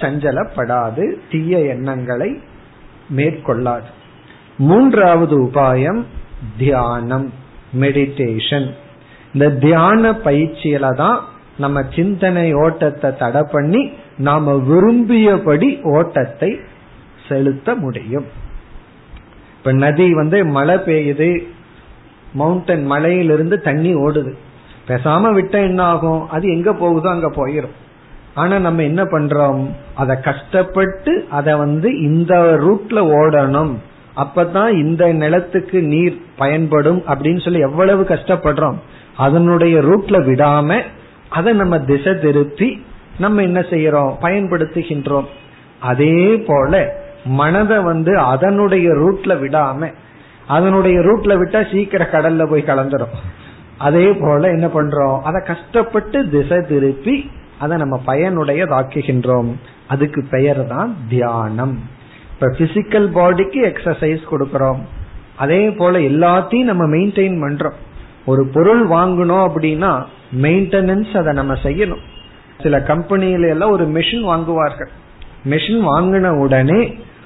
[0.01, 2.41] சஞ்சலப்படாது தீய எண்ணங்களை
[3.15, 3.89] மேற்கொள்ளாது.
[4.57, 6.01] மூன்றாவது உபாயம்
[6.57, 7.33] தியானம்
[7.79, 8.67] மெடிடேஷன்
[9.33, 11.19] இந்த தியான பயிற்சியில தான்
[11.57, 13.81] நம்ம சிந்தனை ஓட்டத்தை தடை பண்ணி
[14.19, 16.60] நாம விரும்பியபடி ஓட்டத்தை
[17.27, 18.25] செலுத்த முடியும்.
[19.58, 21.29] இப்ப நதி வந்து மழை பெய்யுது
[22.34, 24.34] மவுண்டன் மலையிலிருந்து தண்ணி ஓடுது.
[24.88, 26.29] பேசாம விட்ட என்ன ஆகும்?
[26.29, 27.75] அது எங்க போகுதோ அங்க போயிடும்
[28.34, 29.69] ஆனா நம்ம என்ன பண்றோம்?
[29.95, 33.73] அதை கஷ்டப்பட்டு அதை வந்து இந்த ரூட்ல ஓடணும்.
[34.15, 38.77] அப்பதான் இந்த நிலத்துக்கு நீர் பயன்படும் அப்படின்னு சொல்லி எவ்வளவு கஷ்டப்படுறோம்?
[39.17, 40.82] அதனுடைய ரூட்ல விடாம
[41.29, 42.69] அதை நம்ம திசை திருப்பி
[43.19, 44.15] நம்ம என்ன செய்யறோம்?
[44.21, 45.25] பயன்படுத்துகின்றோம்.
[45.79, 46.93] அதே போல
[47.25, 49.93] மனதை வந்து அதனுடைய ரூட்ல விடாம
[50.47, 53.15] அதனுடைய ரூட்ல விட்டா சீக்கிரம் கடல்ல போய் கலந்துரும்.
[53.77, 55.19] அதே போல என்ன பண்றோம்?
[55.21, 59.53] அதை கஷ்டப்பட்டு திசை திருப்பி அதை நம்ம பயனுடையதாக்குகின்றோம்.
[59.88, 61.79] அதுக்கு பெயர் தான் தியானம்.
[62.34, 64.79] இப்ப பிசிக்கல் பாடிக்கு எக்ஸசைஸ் கொடுக்கறோம்.
[65.38, 67.77] அதே போல எல்லாத்தையும் நம்ம மெயின்டைன் பண்றோம்.
[68.25, 70.03] ஒரு பொருள் வாங்கணும் அப்படின்னா
[70.41, 72.03] மெயின்டெனன்ஸ் அதை நம்ம செய்யணும்.
[72.63, 74.89] சில கம்பெனியில எல்லாம் ஒரு மெஷின் வாங்குவார்கள்.
[75.50, 76.80] மெஷின் வாங்கின உடனே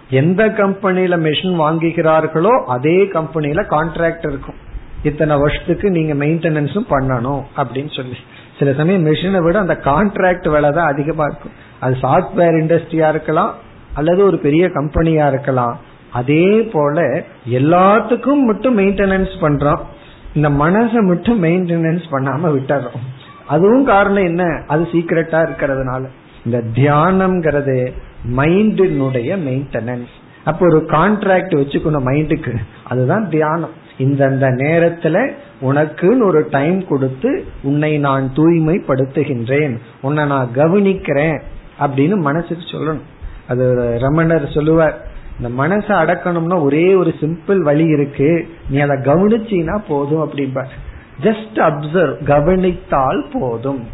[0.09, 4.55] எந்த கம்பெனியில மெஷின் வாங்குகிறார்களோ அதே கம்பெனியில கான்ட்ராக்ட் இருக்கும்.
[5.03, 8.17] இத்தனை வருஷத்துக்கு நீங்க மெயின்டெனன்ஸும் பண்ணணும் அப்படின்னு சொல்லி.
[8.59, 11.55] சில சமயம் மெஷினை விட அந்த கான்ட்ராக்ட் வேலை தான் அதிகமா இருக்கும்.
[11.79, 13.53] அது சாஃப்ட்வேர் இண்டஸ்ட்ரியா இருக்கலாம்
[13.93, 15.79] அல்லது ஒரு பெரிய கம்பெனியா இருக்கலாம்.
[16.11, 19.81] அதே போல எல்லாத்துக்கும் மட்டும் மெயின்டெனன்ஸ் பண்றோம்.
[20.33, 23.01] இந்த மனசை மட்டும் மெயின்டெனன்ஸ் பண்ணாம விட்டுறோம்.
[23.47, 24.63] அதுவும் காரணம் என்ன?
[24.67, 26.05] அது சீக்கிரட்டா இருக்கிறதுனால.
[26.45, 27.91] இந்த தியானம்ங்கிறது
[28.37, 30.11] மைண்டினுடைய மெயின்டெனன்ஸ்
[30.45, 33.81] அப்ப ஒரு கான்ட்ராக்ட் வச்சுக்கணும் மைண்டுக்கு அதுதான் தியானம்.
[33.99, 39.77] இந்தந்த நேரத்துல உனக்குன்னு ஒரு டைம் கொடுத்து உன்னை நான் தூய்மைப்படுத்துகின்றேன்.
[40.01, 41.41] உன்னை நான் கவனிக்கிறேன்
[41.79, 43.01] அப்படின்னு மனசுக்கு சொல்லணும்.
[43.47, 45.07] அது ரமணர் சொல்லுவார்.
[45.41, 48.47] இந்த மனசை அடக்கணும்னா ஒரே ஒரு சிம்பிள் வழி இருக்கு.
[48.69, 50.73] நீ அதை கவனிச்சினா போதும் அப்படிம்பார்.
[51.21, 53.87] ஜஸ்ட் அப்சர்வ் கவனித்தால் போதும்.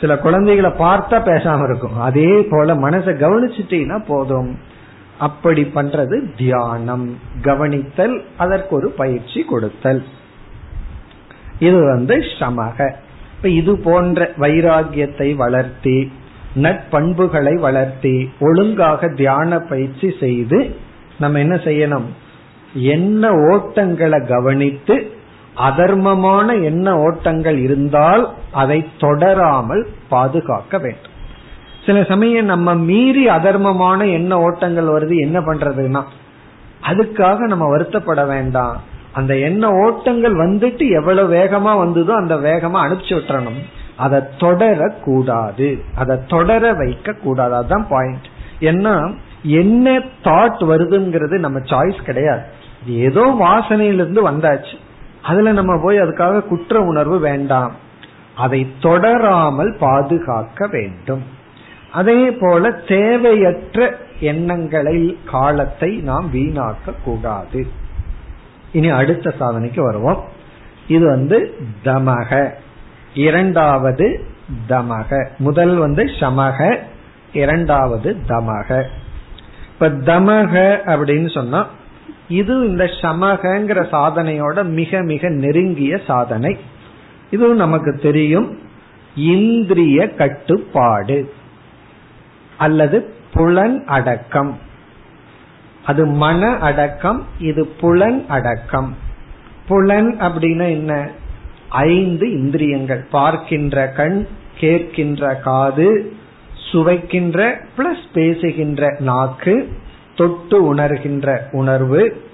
[0.00, 2.00] சில குழந்தைகளை பார்த்தா பேசாம இருக்கும்.
[2.00, 4.58] அதே போல மனசை கவனிச்சுட்டீங்கன்னா போதும்.
[5.18, 7.18] அப்படி பண்றது தியானம்.
[7.42, 10.04] கவனித்தல் அதற்கு ஒரு பயிற்சி கொடுத்தல்.
[11.58, 12.92] இது வந்து சமக
[13.36, 16.12] இப்ப இது போன்ற வைராகியத்தை வளர்த்தி
[16.56, 20.76] நட்பண்புகளை வளர்த்தி ஒழுங்காக தியான பயிற்சி செய்து
[21.18, 22.04] நம்ம என்ன செய்யணும்?
[22.72, 25.13] என்ன ஓட்டங்களை கவனித்து
[25.56, 31.12] அதர்மமான என்ன ஓட்டங்கள் இருந்தால் அதை தொடராமல் பாதுகாக்க வேண்டும்.
[31.86, 36.02] சில சமயம் நம்ம மீறி அதர்மமான என்ன ஓட்டங்கள் வருது என்ன பண்றதுன்னா
[36.90, 38.80] அதுக்காக நம்ம வருத்தப்பட வேண்டாம்.
[39.12, 43.60] அந்த என்ன ஓட்டங்கள் வந்துட்டு எவ்வளவு வேகமா வந்ததோ அந்த வேகமா அனுப்பிச்சு விட்டுறணும்.
[43.96, 48.26] அதை தொடர கூடாது அதை தொடர வைக்க கூடாது அதுதான் பாயிண்ட்
[48.60, 52.42] ஏன்னா என்ன தாட் வருதுங்கிறது நம்ம சாய்ஸ் கிடையாது.
[52.86, 54.74] ஏதோ வாசனையிலிருந்து வந்தாச்சு.
[55.24, 57.72] அதுல நம்ம போய் அதுக்காக குற்ற உணர்வு வேண்டாம்.
[58.34, 61.24] அதை தொடராமல் பாதுகாக்க வேண்டும்.
[61.92, 67.66] அதே போல தேவையற்ற எண்ணங்களில் காலத்தை நாம் வீணாக்க கூடாது.
[68.72, 70.24] இனி அடுத்த சாதனைக்கு வருவோம்.
[70.88, 72.50] இது வந்து தமக.
[73.14, 74.24] இரண்டாவது
[74.68, 75.28] தமக.
[75.38, 76.78] முதல் வந்து சமக
[77.32, 78.84] இரண்டாவது தமக.
[79.72, 81.66] இப்ப தமக அப்படின்னு சொன்னா
[82.28, 86.56] இது இந்த சமகங்கிற சாதனையோட மிக மிக நெருங்கிய சாதனை.
[87.30, 88.58] இதுவும் நமக்கு தெரியும்.
[89.16, 91.32] இந்திரிய கட்டுப்பாடு
[92.58, 94.58] அல்லது புலன் அடக்கம்.
[95.84, 98.96] அது மன அடக்கம் இது புலன் அடக்கம்.
[99.68, 101.10] புலன் அப்படின்னா என்ன?
[101.68, 103.06] ஐந்து இந்திரியங்கள்.
[103.10, 104.26] பார்க்கின்ற கண்
[104.60, 106.12] கேட்கின்ற காது
[106.72, 109.72] சுவைக்கின்ற பிளஸ் பேசுகின்ற நாக்கு
[110.16, 112.24] தொட்டு உணர்கின்ற உணர்வு.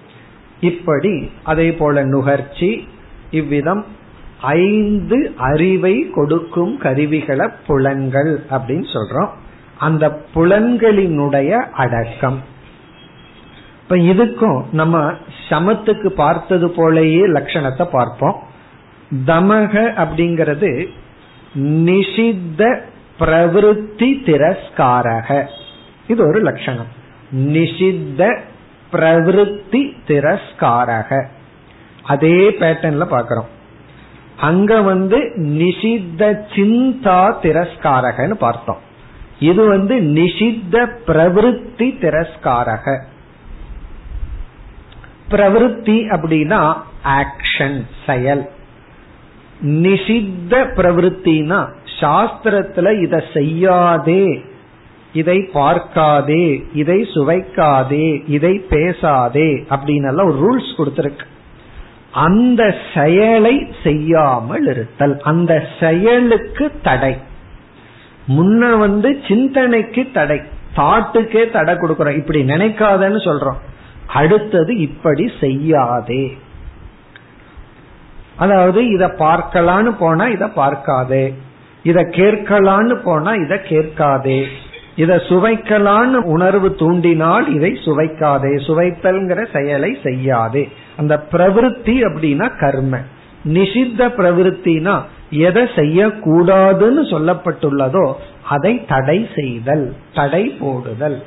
[0.61, 2.89] இப்படி அதே போல நுகர்ச்சி.
[3.31, 3.85] இவ்விதம்
[4.41, 9.29] ஐந்து அறிவை கொடுக்கும் கருவிகளை புலன்கள் அப்படின்னு சொல்றோம்.
[9.79, 12.41] அந்த புலன்களினுடைய அடக்கம்.
[13.83, 15.13] இப்ப இதுக்கும் நம்ம
[15.49, 18.43] சமத்துக்கு பார்த்தது போலயே லட்சணத்தை பார்ப்போம்.
[19.27, 20.87] தமக அப்படிங்கிறது
[21.59, 22.81] நிஷித்த
[23.21, 25.47] பிரவருத்தி திரஸ்காரக.
[26.09, 26.99] இது ஒரு லட்சணம்.
[27.35, 28.39] நிஷித்த
[28.93, 31.27] பிரவிருத்தி திரஸ்காரக.
[32.03, 33.49] அதே பேட்டர்ன்ல பாக்கிறோம்.
[34.37, 38.79] அங்க வந்து நிஷித்த சிந்தா திரஸ்காரகன்னு பார்த்தோம்.
[39.39, 43.05] இது வந்து நிஷித்த பிரவிருத்தி திரஸ்காரக.
[45.31, 48.51] பிரவிருத்தி அப்படின்னா ஆக்ஷன் செயல்.
[49.63, 51.69] நிஷித்த பிரவருத்தினா
[52.01, 54.45] சாஸ்திரத்துல இத செய்யாதே
[55.13, 61.27] இதை பார்க்காதே இதை சுவைக்காதே இதை பேசாதே அப்படின்னு ஒரு ரூல்ஸ் கொடுத்திருக்கு.
[62.13, 67.17] அந்த செயலை செய்யாமல் இருத்தல் அந்த செயலுக்கு தடை.
[68.29, 70.41] முன்ன வந்து சிந்தனைக்கு தடை
[70.77, 73.61] தாட்டுக்கே தடை கொடுக்கறோம் இப்படி நினைக்காதன்னு சொல்றோம்.
[74.07, 76.37] அடுத்தது இப்படி செய்யாதே.
[78.37, 81.35] அதாவது இத பார்க்கலான்னு போனா இத பார்க்காதே.
[81.83, 84.47] இத கேட்கலான்னு போனா இத கேட்காதே.
[85.01, 88.51] இதை சுவைக்கலான்னு உணர்வு தூண்டினால் இதை சுவைக்காதே.
[88.67, 90.69] சுவைத்தல்ங்கிற செயலை செய்யாதே.
[90.97, 92.99] அந்த பிரவருத்தி அப்படின்னா கர்ம.
[93.45, 98.13] நிஷித்த பிரவருத்தினா எதை செய்யக்கூடாதுன்னு சொல்லப்பட்டுள்ளதோ
[98.49, 101.23] அதை தடை செய்தல் தடை போடுதல்.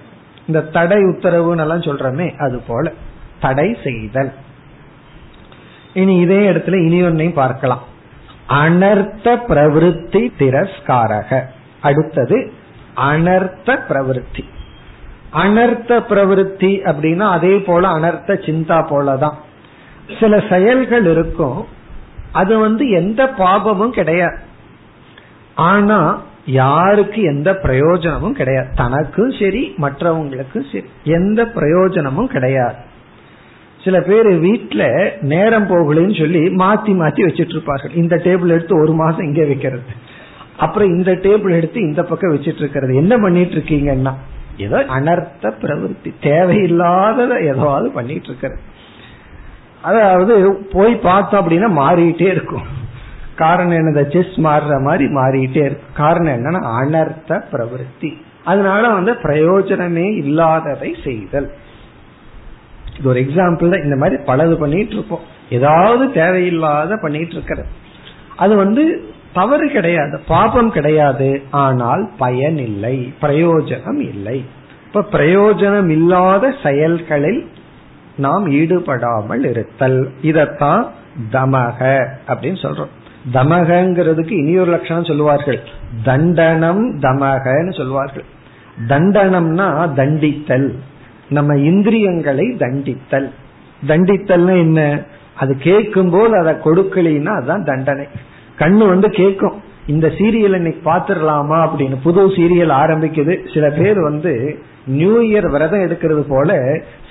[0.47, 2.91] இந்த தடை உத்தரவுன்னு எல்லாம் சொல்றமே அது போல.
[3.39, 4.31] தடை செய்தல்.
[5.93, 7.83] இனி இதே இடத்துல இனி ஒன்னையும் பார்க்கலாம்.
[8.49, 11.41] அனர்த்த பிரவருத்தி திரஸ்காரக.
[11.81, 12.37] அடுத்தது
[12.97, 14.43] அனர்த்த பிரவருத்தி
[15.33, 19.33] அனர்த்த பிரவருத்தி அப்படின்னா அதே போல அனர்த்த சிந்தா போலதான்.
[20.19, 21.65] சில செயல்கள் இருக்கும்.
[22.31, 24.37] அது வந்து எந்த பாபமும் கிடையாது.
[25.55, 28.67] ஆனா யாருக்கு எந்த பிரயோஜனமும் கிடையாது.
[28.75, 30.85] தனக்கும் சரி மற்றவங்களுக்கும் சரி.
[31.03, 32.75] எந்த பிரயோஜனமும் கிடையாது.
[33.83, 37.93] சில பேர் வீட்டுல நேரம் போகலன்னு சொல்லி மாத்தி மாத்தி வச்சிட்டு இருப்பார்கள்.
[37.93, 40.02] இந்த டேபிள் எடுத்து ஒரு மாசம் இங்க வைக்கிறது.
[40.57, 44.13] அப்புறம் இந்த டேபிள் எடுத்து இந்த பக்கம் வச்சிட்டு இருக்கிறது என்ன பண்ணிட்டு இருக்கீங்கன்னா
[44.57, 48.61] ஏதோ அனர்த்த பிரவருத்தி தேவையில்லாதத ஏதாவது பண்ணிட்டு இருக்கிறது
[49.81, 50.33] அதாவது
[50.71, 52.67] போய் பார்த்தோம் அப்படின்னா மாறிட்டே இருக்கும்.
[53.35, 55.93] காரணம் என்ன செஸ் மாறுற மாதிரி மாறிட்டே இருக்கும்.
[55.93, 58.11] காரணம் என்னன்னா அனர்த்த பிரவருத்தி.
[58.43, 61.49] அதனால வந்து பிரயோஜனமே இல்லாததை செய்தல்.
[62.97, 63.83] இது ஒரு எக்ஸாம்பிள் தான்.
[63.83, 67.69] இந்த மாதிரி பலது பண்ணிட்டு இருப்போம் ஏதாவது தேவையில்லாத பண்ணிட்டு இருக்கிறது
[68.35, 68.83] அது வந்து
[69.33, 71.41] தவறு கிடையாது பாபம் கிடையாது.
[71.51, 74.45] ஆனால் பயன் இல்லை பிரயோஜனம் இல்லை.
[74.87, 77.49] இப்ப பிரயோஜனம் இல்லாத செயல்களில்
[78.15, 80.11] நாம் ஈடுபடாமல் இருத்தல்.
[80.21, 80.87] இதத்தான்
[81.31, 82.91] தமக அப்படின்னு சொல்றோம்.
[83.33, 85.59] தமகங்கிறதுக்கு இனி ஒரு லட்சணம் சொல்லுவார்கள்.
[86.03, 88.23] தண்டனம் தமகன்னு சொல்லுவார்கள்.
[88.87, 90.71] தண்டனம்னா தண்டித்தல்.
[91.29, 93.29] நம்ம இந்திரியங்களை தண்டித்தல்.
[93.87, 95.01] தண்டித்தல்னா என்ன?
[95.35, 98.05] அது கேட்கும் போது அதை கொடுக்கலின்னா அதுதான் தண்டனை.
[98.57, 103.53] கண்ணு வந்து கேட்கும் இந்த சீரியல் இன்னைக்கு பாத்துடலாமா அப்படின்னு புது சீரியல் ஆரம்பிக்குது.
[103.53, 106.57] சில பேர் வந்து நியூ இயர் விரதம் எடுக்கிறது போல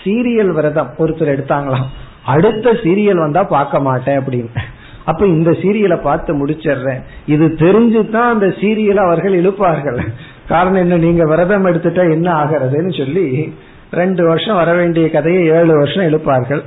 [0.05, 1.89] சீரியல் விரதம் ஒருத்தர் எடுத்தாங்களாம்.
[2.25, 4.57] அடுத்த சீரியல் வந்தா பார்க்க மாட்டேன் அப்படின்னு.
[5.05, 7.03] அப்ப இந்த சீரியலை பார்த்து முடிச்சிடுறேன்.
[7.27, 10.01] இது தெரிஞ்சுதான் அந்த சீரியலை அவர்கள் இழுப்பார்கள்.
[10.49, 10.97] காரணம் என்ன?
[10.97, 13.55] நீங்க விரதம் எடுத்துட்டா என்ன ஆகிறதுன்னு சொல்லி
[13.91, 16.63] ரெண்டு வருஷம் வர வேண்டிய கதையை ஏழு வருஷம் எழுப்பார்கள்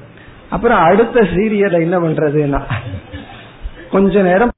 [0.50, 2.62] அப்புறம் அடுத்த சீரியலை என்ன பண்றதுன்னா
[3.92, 4.52] கொஞ்ச நேரம்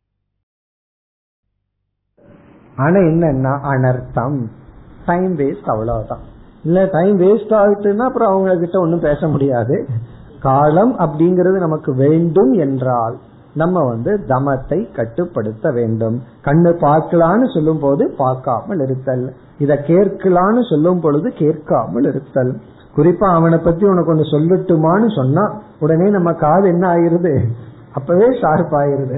[2.78, 4.40] ஆனா என்னன்னா அனர்த்தம்.
[5.06, 6.24] டைம் வேஸ்ட் அவ்வளவுதான்.
[6.64, 9.76] இல்ல டைம் வேஸ்ட் ஆகிட்டுன்னா அப்புறம் அவங்க கிட்ட ஒன்னும் பேச முடியாது.
[10.42, 13.16] காலம் அப்படிங்கிறது நமக்கு வேண்டும் என்றால்
[13.54, 16.18] நம்ம வந்து தமத்தை கட்டுப்படுத்த வேண்டும்.
[16.44, 19.26] கண்ணு பார்க்கலான்னு சொல்லும் போது பார்க்காமல் இருத்தல்.
[19.58, 22.52] இத கேட்கலான்னு சொல்லும் பொழுது கேட்காமல் இருத்தல்.
[22.96, 25.44] குறிப்பா அவனை பத்தி உனக்கு ஒண்ணு சொல்லட்டுமான்னு சொன்னா
[25.80, 27.34] உடனே நம்ம காது என்ன ஆயிருது
[27.94, 29.18] அப்பவே ஷார்ப் ஆயிருது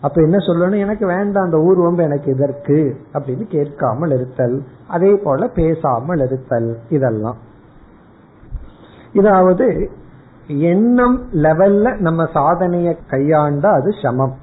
[0.00, 0.78] அப்ப என்ன சொல்லணும்?
[0.78, 4.62] எனக்கு வேண்டாம் அந்த ஊர்வம்பு எனக்கு இதற்கு அப்படின்னு கேட்காமல் இருத்தல்.
[4.88, 6.78] அதே போல பேசாமல் இருத்தல்.
[6.88, 7.36] இதெல்லாம்.
[9.14, 9.86] இதாவது
[10.46, 14.36] எண்ணம் லெவல்ல நம்ம சாதனைய கையாண்டா அது சமம்.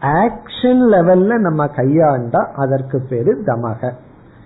[0.00, 3.92] ஆக்ஷன் லெவல்ல நம்ம கையாண்டா அதற்கு பேரு தமக.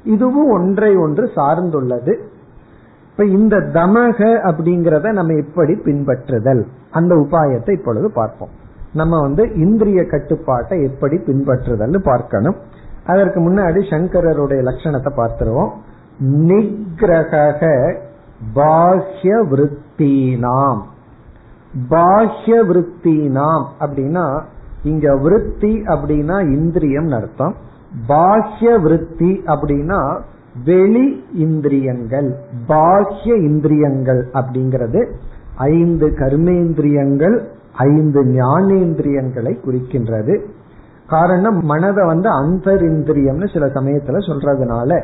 [0.04, 2.18] இதுவும் ஒன்றை ஒன்று சார்ந்துள்ளது.
[3.10, 6.66] இப்ப இந்த தமக அப்படிங்கறத நம்ம எப்படி பின்பற்றுதல்.
[6.90, 8.62] அந்த உபாயத்தை இப்பொழுது பார்ப்போம்.
[8.94, 12.56] நம்ம வந்து இந்திரிய கட்டுப்பாட்டை எப்படி பின்பற்றுதல் பார்க்கணும்.
[13.06, 15.72] அதற்கு முன்னாடி சங்கரருடைய லட்சணத்தை பார்த்துருவோம்.
[16.22, 17.62] நிகிரக
[18.54, 20.80] பாஹ்ய விருத்தினாம்.
[21.90, 24.42] பாஹ்ய விருத்தினாம் அப்படின்னா
[24.84, 27.54] இங்க விருத்தி அப்படின்னா இந்திரியம் அர்த்தம்.
[28.08, 30.20] பாஹ்ய விருத்தி அப்படின்னா
[30.64, 32.28] வெளி இந்திரியங்கள்.
[32.68, 35.02] பாஹ்ய இந்திரியங்கள் அப்படிங்கிறது
[35.56, 37.36] ஐந்து கர்மேந்திரியங்கள்
[37.76, 40.40] ஐந்து ஞானேந்திரியங்களை குறிக்கின்றது.
[41.08, 45.02] காரணம் மனதை வந்து அந்தரிந்திரியம்னு சில சமயத்துல சொல்றதுனால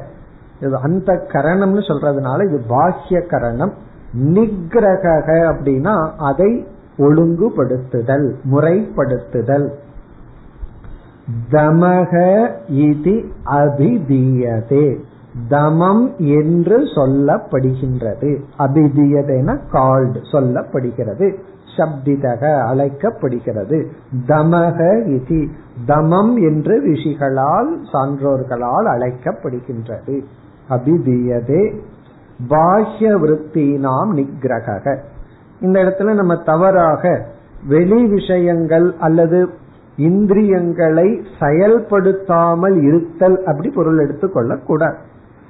[0.60, 3.72] இது அந்த கரணம்னு சொல்றதுனால இது பாஹ்ய கரணம்
[4.18, 6.66] நிகிரக அப்படின்னா அதை
[6.98, 9.68] ஒழுங்குபடுத்துதல் முறைப்படுத்துதல்.
[11.50, 14.98] தமக இது அபிதீயதே.
[15.50, 18.40] தமம் என்று சொல்லப்படுகின்றது.
[18.58, 21.34] அபிதீயதேன கால்டு சொல்லப்படுகிறது.
[21.76, 23.90] சப்திதக அழைக்கப்படுகிறது.
[24.26, 25.48] தமக இதி.
[25.86, 30.24] தமம் என்று ரிஷிகளால் சான்றோர்களால் அழைக்கப்படுகின்றது.
[30.70, 31.78] அபிதீயதே.
[32.48, 34.96] பாஹ்ய விருத்தி நாம் நிகிரக
[35.60, 37.26] இந்த இடத்துல நம்ம தவறாக
[37.68, 39.48] வெளி விஷயங்கள் அல்லது
[39.96, 44.94] இந்திரியங்களை செயல்படுத்தாமல் இருத்தல் அப்படி பொருள் எடுத்துக்கொள்ளக்கூடாது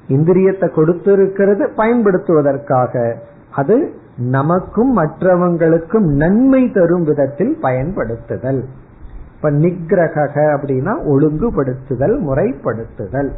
[0.09, 3.14] இந்திரியத்தை கொடுத்திருக்கிறது பயன்படுத்துவதற்காக.
[3.54, 8.64] அது நமக்கும் மற்றவங்களுக்கும் நன்மை தரும் விதத்தில் பயன்படுத்துதல்.
[9.37, 13.30] இப்ப நிகிரக அப்படின்னா ஒழுங்குபடுத்துதல் முறைப்படுத்துதல்.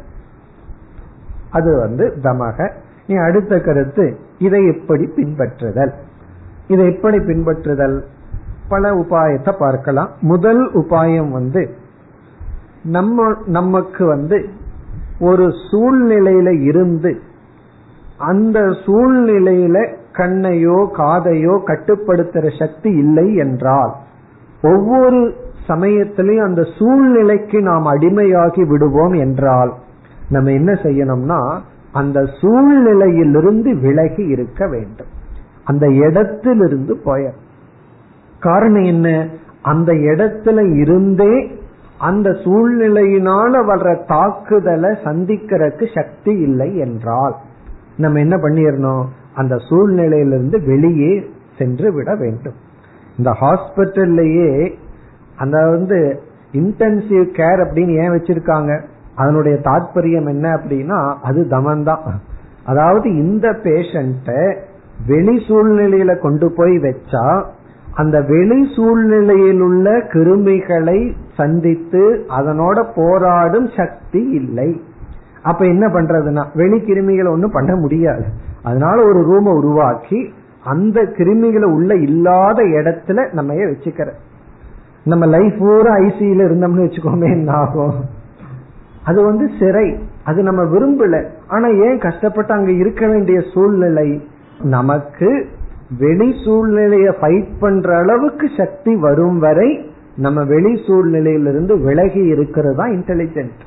[1.51, 2.71] அது வந்து தமக.
[3.07, 5.91] நீ அடுத்த கருத்து இதை எப்படி பின்பற்றுதல்?
[6.67, 8.01] இதை எப்படி பின்பற்றுதல்?
[8.69, 10.09] பல உபாயத்தை பார்க்கலாம்.
[10.21, 11.75] முதல் உபாயம் வந்து
[12.83, 14.49] நம்ம நமக்கு வந்து
[15.19, 17.21] ஒரு சூழ்நிலையில இருந்து
[18.17, 23.93] அந்த சூழ்நிலையில கண்ணையோ காதையோ கட்டுப்படுத்துற சக்தி இல்லை என்றால்
[24.61, 25.33] ஒவ்வொரு
[25.67, 29.73] சமயத்திலையும் அந்த சூழ்நிலைக்கு நாம் அடிமையாகி விடுவோம் என்றால்
[30.29, 31.59] நம்ம என்ன செய்யணும்னா
[31.91, 35.07] அந்த சூழ்நிலையிலிருந்து விலகி இருக்க வேண்டும்.
[35.63, 37.31] அந்த இடத்திலிருந்து போய
[38.39, 39.27] காரணம் என்ன?
[39.61, 41.61] அந்த இடத்துல இருந்தே
[41.97, 47.35] அந்த சூழ்நிலையினால வர்ற தாக்குதலை சந்திக்கிறதுக்கு சக்தி இல்லை என்றால்
[47.97, 51.23] நம்ம என்ன பண்ணிடணும் அந்த சூழ்நிலையிலிருந்து வெளியே
[51.57, 52.53] சென்று விட வேண்டும்.
[53.17, 54.73] இந்த ஹாஸ்பிட்டல்லையே
[55.37, 58.81] அந்த வந்து இன்டென்சிவ் கேர் அப்படின்னு ஏன் வச்சிருக்காங்க?
[59.15, 62.13] அதனுடைய தாற்பயம் என்ன அப்படின்னா அது தமன்தான்.
[62.65, 64.57] அதாவது இந்த பேஷண்ட
[65.07, 67.43] வெளி சூழ்நிலையில கொண்டு போய் வச்சா
[67.95, 74.81] அந்த வெளி சூழ்நிலையில் உள்ள கிருமிகளை சந்தித்து அதனோட போராடும் சக்தி இல்லை.
[75.43, 78.25] அப்ப என்ன பண்றதுன்னா வெளி கிருமிகளை ஒன்றும் பண்ண முடியாது.
[78.63, 84.07] அதனால ஒரு ரூமை உருவாக்கி அந்த கிருமிகளை உள்ள இல்லாத இடத்துல நம்ம வச்சுக்கிற?
[85.03, 87.93] நம்ம லைஃப் பூரா ஐசியில இருந்தோம்னு வச்சுக்கோமே என்ன ஆகும்?
[89.03, 89.97] அது வந்து சிறை.
[90.23, 91.25] அது நம்ம விரும்பல.
[91.47, 94.27] ஆனா ஏன் கஷ்டப்பட்டு அங்க இருக்க வேண்டிய சூழ்நிலை?
[94.63, 95.45] நமக்கு
[95.99, 103.61] வெளி சூழ்நிலைய ஃபைட் பண்ற அளவுக்கு சக்தி வரும் வரை நம்ம வெளி சூழ்நிலையிலிருந்து விலகி இருக்கிறது தான் இன்டெலிஜென்ட்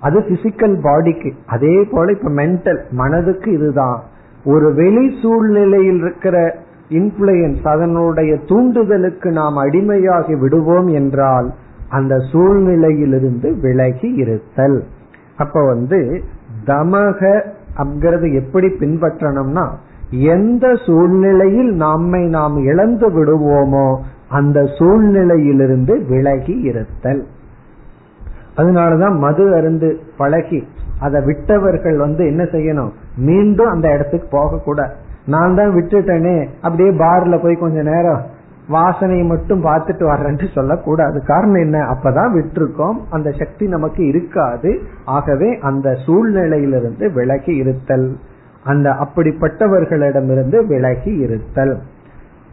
[0.00, 4.02] அது பிசிக்கல் பாடிக்கு அதே போல இப்ப மென்டல் மனதுக்கு இதுதான்.
[4.44, 6.56] ஒரு வெளி சூழ்நிலையில் இருக்கிற
[6.88, 11.54] இன்ஃபுளுயன்ஸ் அதனுடைய தூண்டுதலுக்கு நாம் அடிமையாகி விடுவோம் என்றால்
[11.88, 14.84] அந்த சூழ்நிலையிலிருந்து விலகி இருத்தல்.
[15.36, 16.22] அப்ப வந்து
[16.66, 17.42] தமக
[17.76, 19.68] அங்கிறது எப்படி பின்பற்றணும்னா
[20.10, 23.96] எந்த சூழ்நிலையில் நம்மை நாம் இழந்து விடுவோமோ
[24.28, 27.26] அந்த சூழ்நிலையிலிருந்து விலகி இருத்தல்.
[28.60, 30.66] அதனாலதான் மது அருந்து பழகி
[31.00, 32.90] அதை விட்டவர்கள் வந்து என்ன செய்யணும்?
[33.16, 34.94] மீண்டும் அந்த இடத்துக்கு போக கூட
[35.26, 38.38] நான் தான் விட்டுட்டேனே அப்படியே பார்ல போய் கொஞ்ச நேரம்
[38.70, 41.22] வாசனையை மட்டும் பார்த்துட்டு வர்றேன்ட்டு சொல்லக்கூடாது.
[41.26, 41.78] காரணம் என்ன?
[41.78, 42.98] அப்பதான் விட்டுருக்கோம்.
[43.10, 44.80] அந்த சக்தி நமக்கு இருக்காது.
[45.04, 48.16] ஆகவே அந்த சூழ்நிலையிலிருந்து விலகி இருத்தல்.
[48.64, 51.80] அந்த அப்படிப்பட்டவர்களிடமிருந்து விலகி இருத்தல்.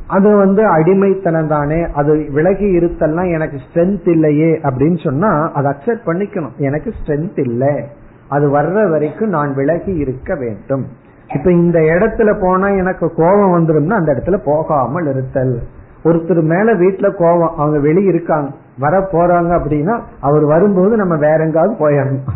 [0.08, 1.88] அது வந்து அடிமைத்தனம் தானே.
[1.94, 6.56] அது விலகி இருத்தல்னா எனக்கு ஸ்ட்ரென்த் இல்லையே அப்படின்னு சொன்னா அதை அக்செப்ட் பண்ணிக்கணும்.
[6.58, 7.84] எனக்கு ஸ்ட்ரென்த் இல்லை.
[8.30, 10.86] அது வர்ற வரைக்கும் நான் விலகி இருக்க வேண்டும்.
[11.34, 15.62] இப்ப இந்த இடத்துல போனா எனக்கு கோபம் வந்துடும்னா அந்த இடத்துல போகாமல் இருத்தல்.
[16.04, 18.50] ஒருத்தர் மேல வீட்டுல கோபம் அவங்க வெளியே இருக்காங்க
[18.80, 22.28] வர போறாங்க அப்படின்னா அவர் வரும்போது நம்ம வேற எங்காவது போயிடணும்.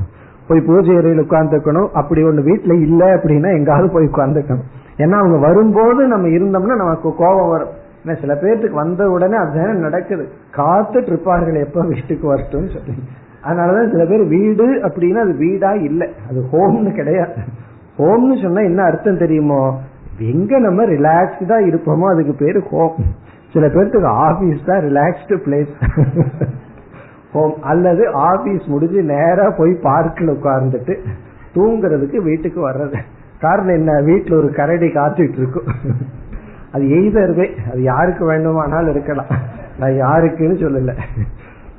[0.47, 4.65] போய் பூஜை அறையில் உட்கார்ந்துக்கணும் அப்படி ஒண்ணு வீட்டுல இல்ல அப்படின்னா எங்காவது போய் உட்கார்ந்துக்கணும்
[5.01, 7.73] ஏன்னா அவங்க வரும்போது நம்ம இருந்தோம்னா நமக்கு கோபம் வரும்.
[8.03, 10.25] ஏன்னா சில பேர்த்துக்கு வந்த உடனே அதுதானே நடக்குது.
[10.57, 12.95] காத்துட்டு இருப்பார்கள் எப்ப வீட்டுக்கு வரட்டும்னு சொல்லி.
[13.43, 16.07] அதனாலதான் சில பேர் வீடு அப்படின்னா அது வீடா இல்லை.
[16.29, 17.33] அது ஹோம்னு கிடையாது.
[17.97, 19.61] ஹோம்னு சொன்னா என்ன அர்த்தம் தெரியுமோ?
[20.19, 22.95] எங்க நம்ம ரிலாக்ஸ்டா இருப்போமோ அதுக்கு பேரு ஹோம்.
[23.53, 25.73] சில பேர்த்துக்கு ஆபீஸ் தான் ரிலாக்ஸ்டு பிளேஸ்
[27.33, 27.55] ஹோம்.
[27.61, 30.95] அல்லது ஆபீஸ் முடிஞ்சு நேரா போய் பார்க்கில் உட்கார்ந்துட்டு
[31.55, 32.99] தூங்குறதுக்கு வீட்டுக்கு வர்றது.
[33.41, 33.91] காரணம் என்ன?
[33.91, 35.67] வீட்டுல ஒரு கரடி காத்துட்டு இருக்கும்
[36.71, 39.31] அது எய்தருவே அது யாருக்கு வேண்டுமானாலும் இருக்கலாம்.
[39.79, 40.97] நான் யாருக்குன்னு சொல்லல.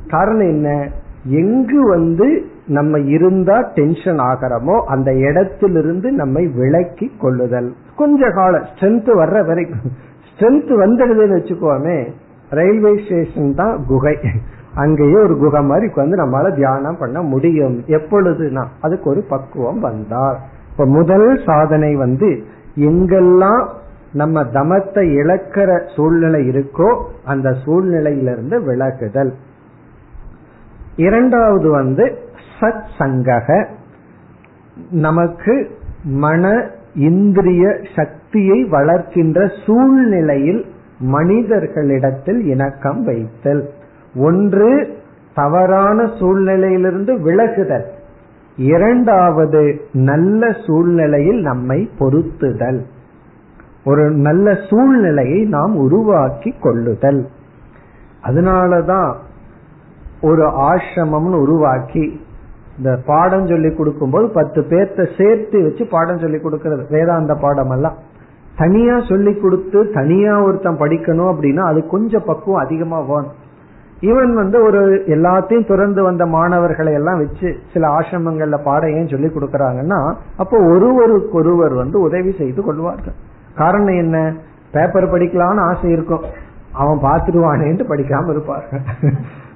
[0.09, 0.89] காரணம் என்ன?
[1.25, 7.73] எங்கு வந்து நம்ம இருந்தா டென்ஷன் ஆகிறோமோ அந்த இடத்திலிருந்து நம்மை விலக்கி கொள்ளுதல்.
[7.97, 9.91] கொஞ்ச காலம் ஸ்ட்ரென்த் வர்ற வரைக்கும்.
[10.29, 12.11] ஸ்ட்ரென்த் வந்துடுதுன்னு வச்சுக்கோமே
[12.51, 14.19] ரயில்வே ஸ்டேஷன் தான் குகை.
[14.75, 17.81] அங்கேயே ஒரு குகை மாதிரி வந்து நம்மளால தியானம் பண்ண முடியும்.
[17.87, 20.39] எப்பொழுதுனா அதுக்கு ஒரு பக்குவம் வந்தால்.
[20.73, 22.45] இப்ப முதல் சாதனை வந்து
[22.77, 23.69] எங்கெல்லாம்
[24.13, 29.33] நம்ம தமத்தை இழக்கிற சூழ்நிலை இருக்கோ அந்த சூழ்நிலையிலிருந்து விலகுதல்.
[30.97, 32.19] இரண்டாவது வந்து
[32.61, 33.67] சத் சங்கக
[34.91, 35.71] நமக்கு
[36.05, 40.65] மன இந்திரிய சக்தியை வளர்க்கின்ற சூழ்நிலையில்
[40.99, 43.71] மனிதர்களிடத்தில் இணக்கம் வைத்தல்.
[44.17, 44.97] ஒன்று
[45.35, 47.85] தவறான சூழ்நிலையிலிருந்து விலகுதல்.
[48.57, 52.81] இரண்டாவது நல்ல சூழ்நிலையில் நம்மை பொருத்துதல்.
[53.85, 57.29] ஒரு நல்ல சூழ்நிலையை நாம் உருவாக்கி கொள்ளுதல்.
[58.23, 59.15] அதனாலதான்
[60.23, 62.21] ஒரு ஆசிரமம்னு உருவாக்கி
[62.79, 67.95] இந்த பாடம் சொல்லி கொடுக்கும்போது பத்து பேர்த்த சேர்த்து வச்சு பாடம் சொல்லி கொடுக்கறது வேதாந்த பாடம் எல்லாம்
[68.59, 73.42] தனியா சொல்லி கொடுத்து தனியா ஒருத்தன் படிக்கணும் அப்படின்னா அது கொஞ்சம் பக்குவம் அதிகமா வேணும்
[74.03, 80.15] இவன் வந்து ஒரு எல்லாத்தையும் துறந்து வந்த மாணவர்களை எல்லாம் வச்சு சில ஆசிரமங்கள்ல பாடம் ஏன் சொல்லி கொடுக்கறாங்கன்னா
[80.37, 83.13] அப்போ ஒருவருக்கு ஒருவர் வந்து உதவி செய்து கொள்வார்கள்.
[83.55, 84.35] காரணம் என்ன?
[84.73, 86.21] பேப்பர் படிக்கலாம்னு ஆசை இருக்கும்.
[86.73, 88.81] அவன் பார்த்துருவானேன்ட்டு படிக்காம இருப்பார்கள்.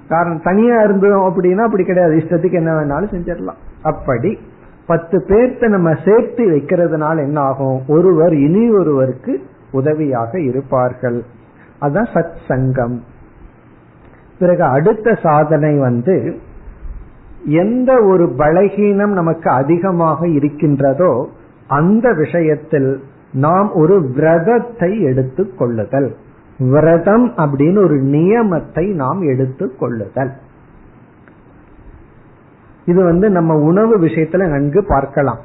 [0.08, 2.14] காரணம் தனியா இருந்தோம் அப்படின்னா அப்படி கிடையாது.
[2.14, 3.60] இஷ்டத்துக்கு என்ன வேணாலும் செஞ்சிடலாம்.
[3.82, 4.38] அப்படி
[4.86, 7.80] பத்து பேர்த்த நம்ம சேர்த்து வைக்கிறதுனால என்ன ஆகும்?
[7.88, 9.40] ஒருவர் இனி ஒருவருக்கு
[9.70, 11.22] உதவியாக இருப்பார்கள்.
[11.78, 13.02] அதுதான் சத் சங்கம்.
[14.38, 16.38] பிறகு அடுத்த சாதனை வந்து
[17.44, 21.28] எந்த ஒரு பலகீனம் நமக்கு அதிகமாக இருக்கின்றதோ
[21.68, 26.16] அந்த விஷயத்தில் நாம் ஒரு விரதத்தை எடுத்துக் கொள்ளுதல்.
[26.58, 30.32] விரதம் அப்படின்னு ஒரு நியமத்தை நாம் எடுத்துக் கொள்ளுதல்.
[32.84, 35.38] இது வந்து நம்ம உணவு விஷயத்துல நன்கு பார்க்கலாம்.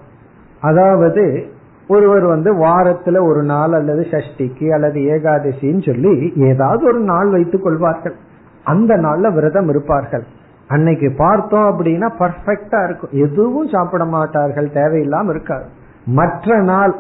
[0.62, 1.46] அதாவது
[1.88, 8.16] ஒருவர் வந்து வாரத்துல ஒரு நாள் அல்லது சஷ்டிக்கு அல்லது ஏகாதசின்னு சொல்லி ஏதாவது ஒரு நாள் வைத்துக் கொள்வார்கள்.
[8.64, 10.24] அந்த நாள்ல விரதம் இருப்பார்கள்.
[10.68, 13.10] அன்னைக்கு பார்த்தோம் அப்படின்னா பர்ஃபெக்டா இருக்கும்.
[13.12, 15.64] எதுவும் சாப்பிட மாட்டார்கள் தேவையில்லாம இருக்காது.
[16.06, 16.96] மற்ற நாள்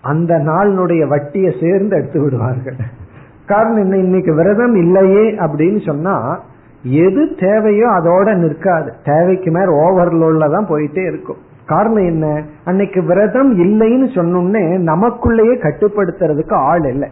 [0.00, 2.74] அந்த நாளினுடைய வட்டியை சேர்ந்து எடுத்து விடுவார்கள்.
[3.46, 3.96] காரணம் என்ன?
[3.96, 6.40] இன்னைக்கு விரதம் இல்லையே அப்படின்னு சொன்னா
[6.82, 8.92] எது தேவையோ அதோட நிற்காது.
[9.04, 11.36] தேவைக்கு மேல ஓவர்லோட்ல தான் போயிட்டே இருக்கும்.
[11.66, 12.42] காரணம் என்ன?
[12.64, 17.08] அன்னைக்கு விரதம் இல்லைன்னு சொன்னோன்னே நமக்குள்ளேயே கட்டுப்படுத்துறதுக்கு ஆள் இல்லை.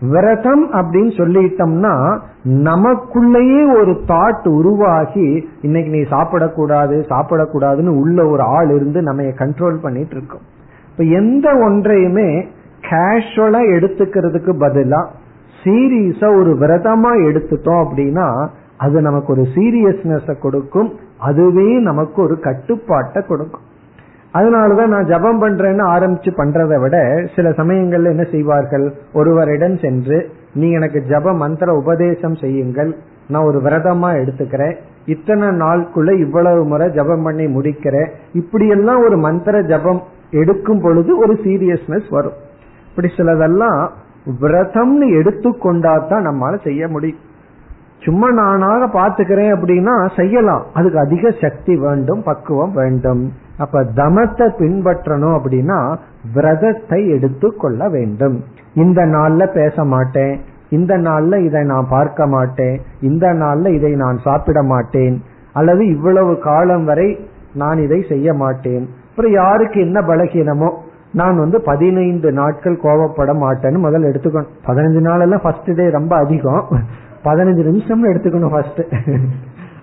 [0.00, 9.02] விரதம் அப்படின்னு சொல்லிட்டோம்னா நமக்குள்ளேயே ஒரு தாட் உருவாகி இன்னைக்கு நீ சாப்பிடக்கூடாது சாப்பிடக்கூடாதுன்னு உள்ள ஒரு ஆள் இருந்து
[9.02, 10.40] நம்ம கண்ட்ரோல் பண்ணிட்டு இருக்கோம்.
[10.90, 12.44] இப்ப எந்த ஒன்றையுமே
[12.80, 15.06] கேஷுவலா எடுத்துக்கிறதுக்கு பதிலா
[15.64, 20.92] சீரியஸா ஒரு விரதமா எடுத்துட்டோம் அப்படின்னா அது நமக்கு ஒரு சீரியஸ்னஸ் கொடுக்கும்.
[21.18, 23.60] அதுவே நமக்கு ஒரு கட்டுப்பாட்டை கொடுக்கும்.
[24.34, 28.94] அதனாலதான் நான் ஜபம் பண்றேன்னு ஆரம்பிச்சு பண்றதை விட சில சமயங்கள்ல என்ன செய்வார்கள்?
[29.12, 32.96] ஒருவரிடம் சென்று நீ எனக்கு ஜப மந்திர உபதேசம் செய்யுங்கள்.
[33.28, 34.76] நான் ஒரு விரதமா எடுத்துக்கிறேன்.
[35.06, 38.08] இத்தனை நாளுக்குள்ள இவ்வளவு முறை ஜபம் பண்ணி முடிக்கிறேன்.
[38.32, 42.32] இப்படியெல்லாம் ஒரு மந்திர ஜபம் எடுக்கும் பொழுது ஒரு சீரியஸ்னஸ் வரும்.
[42.88, 43.88] இப்படி சிலதெல்லாம்
[44.40, 47.18] விரதம்னு எடுத்துக்கொண்டா தான் நம்மளால செய்ய முடியும்.
[47.98, 50.66] சும்மா நானாக பாத்துக்கிறேன் அப்படின்னா செய்யலாம்.
[50.74, 53.32] அதுக்கு அதிக சக்தி வேண்டும் பக்குவம் வேண்டும்.
[53.60, 55.78] அப்ப தமத்தை பின்பற்றணும் அப்படின்னா
[56.34, 58.44] விரதத்தை எடுத்து கொள்ள வேண்டும்.
[58.74, 60.40] இந்த நாள்ல பேச மாட்டேன்.
[60.70, 62.80] இந்த நாள்ல இதை நான் பார்க்க மாட்டேன்.
[63.00, 65.22] இந்த நாள்ல இதை நான் சாப்பிட மாட்டேன்.
[65.52, 68.88] அல்லது இவ்வளவு காலம் வரை நான் இதை செய்ய மாட்டேன்.
[69.10, 70.70] அப்புறம் யாருக்கு என்ன பலகீனமோ?
[71.12, 74.50] நான் வந்து பதினைந்து நாட்கள் கோவப்பட மாட்டேன்னு முதல்ல எடுத்துக்கணும்.
[74.66, 76.68] பதினஞ்சு நாள் எல்லாம் ஃபர்ஸ்ட் டே ரொம்ப அதிகம்.
[77.24, 78.82] பதினஞ்சு நிமிஷம் எடுத்துக்கணும் ஃபர்ஸ்ட்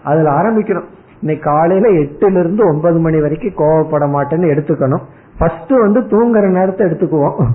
[0.03, 0.87] அதுல ஆரம்பிக்கணும்.
[1.19, 5.01] இன்னைக்கு காலையில எட்டுல இருந்து ஒன்பது மணி வரைக்கும் கோவப்பட மாட்டேன்னு எடுத்துக்கணும்.
[5.37, 7.45] ஃபர்ஸ்ட் வந்து தூங்குற நேரத்தை எடுத்துக்குவோம்.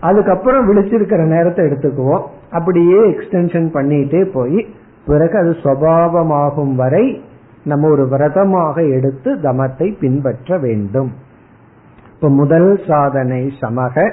[0.00, 2.22] அதுக்கப்புறம் விழிச்சிருக்கிற நேரத்தை எடுத்துக்குவோம்.
[2.50, 4.66] அப்படியே எக்ஸ்டென்ஷன் பண்ணிட்டே போய்
[5.06, 7.24] பிறகு அது சுவாவமாகும் வரை
[7.64, 11.12] நம்ம ஒரு விரதமாக எடுத்து தமத்தை பின்பற்ற வேண்டும்.
[12.14, 14.12] இப்ப முதல் சாதனை சமக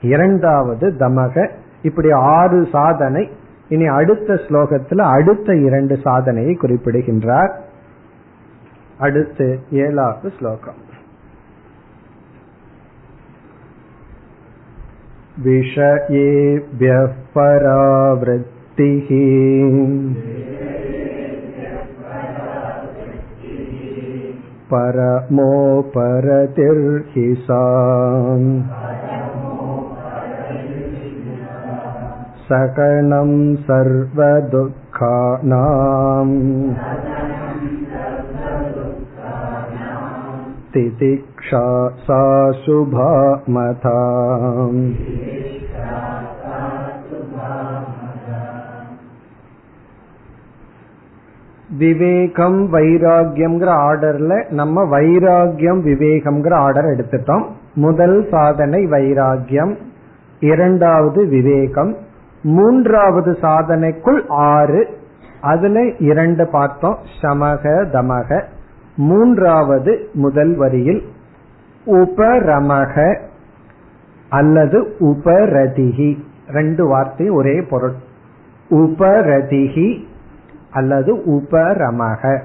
[0.00, 1.48] இரண்டாவது தமக
[1.82, 3.30] இப்படி ஆறு சாதனை.
[3.68, 7.61] இனி அடுத்த ஸ்லோகத்துல அடுத்த இரண்டு சாதனையை குறிப்பிடுகின்றார்.
[9.01, 9.47] அடுத்து
[9.85, 10.81] ஏழாவது ஸ்லோகம்
[15.45, 19.09] विषयेभ्यः परावृत्तिः
[25.89, 27.61] परमोपरतिर्हि सा
[32.49, 33.31] सकणं
[33.67, 34.75] सर्वदुःखानाम्
[40.71, 41.63] तितिक्षा
[41.99, 42.21] सा
[42.63, 43.09] शुभा
[43.49, 43.97] मथा
[51.77, 57.45] விவேகம் வைராகியம்ங்கிற ஆர்டர்ல நம்ம வைராகியம் விவேகம்ங்கிற ஆர்டர் எடுத்துட்டோம்
[57.75, 59.73] முதல் சாதனை வைராகியம்
[60.41, 61.91] இரண்டாவது விவேகம்
[62.49, 64.19] மூன்றாவது சாதனைக்குள்
[64.51, 64.81] ஆறு
[65.41, 68.29] அதுல இரண்டு பார்த்தோம் சமக தமக
[68.96, 71.02] மூன்றாவது முதல் வரியில்
[71.86, 73.18] உபரமக
[74.28, 76.18] அல்லது உபரதிகி
[76.48, 77.92] ரெண்டு வார்த்தை ஒரே பொருள்.
[78.70, 80.04] உபரதிகி
[80.70, 82.40] அல்லது உபரமக.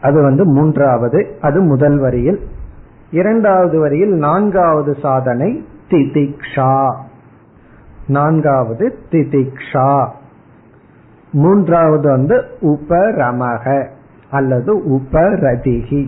[0.00, 2.48] அது வந்து மூன்றாவது அது முதல் வரியில்.
[3.10, 6.94] இரண்டாவது வரியில் நான்காவது சாதனை திதிக்ஷா.
[8.06, 10.08] நான்காவது திதிக்ஷா.
[11.32, 13.86] மூன்றாவது வந்து உபரமக.
[14.32, 16.02] அல்லது உபரதிகி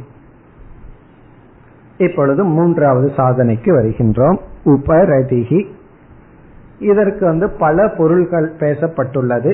[1.98, 4.38] இப்பொழுது மூன்றாவது சாதனைக்கு வருகின்றோம்.
[4.64, 5.60] உபரதிகி
[6.78, 9.52] இதற்கு வந்து பல பொருள்கள் பேசப்பட்டுள்ளது.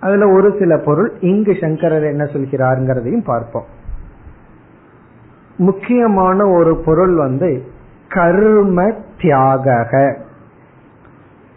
[0.00, 3.66] அதுல ஒரு சில பொருள் இங்கு சங்கரர் என்ன சொல்கிறாருங்கிறதையும் பார்ப்போம்.
[5.56, 7.62] முக்கியமான ஒரு பொருள் வந்து
[8.08, 10.16] கர்ம தியாக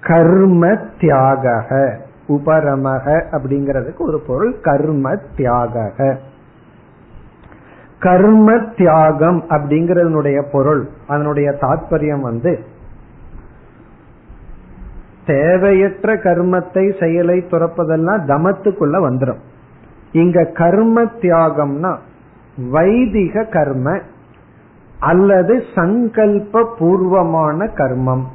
[0.02, 1.56] கர்ம தியாக
[2.30, 6.18] உபரமக அப்படிங்கிறதுக்கு ஒரு பொருள் கர்ம தியாக
[8.00, 12.54] கர்ம தியாகம் அப்படிங்கறதனுடைய பொருள் அதனுடைய தாற்பயம் வந்து
[15.26, 19.42] தேவையற்ற கர்மத்தை செயலை துறப்பதெல்லாம் தமத்துக்குள்ள வந்துடும்
[20.12, 21.92] இங்க கர்ம தியாகம்னா
[22.72, 24.00] வைதிக கர்ம
[25.00, 28.26] அல்லது சங்கல்ப பூர்வமான கர்மம்.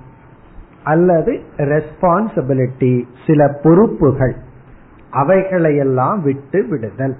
[0.84, 4.34] அல்லது ரெஸ்பான்சிபிலிட்டி சில பொறுப்புகள்
[5.10, 7.16] அவைகளையெல்லாம் விட்டு விடுதல்.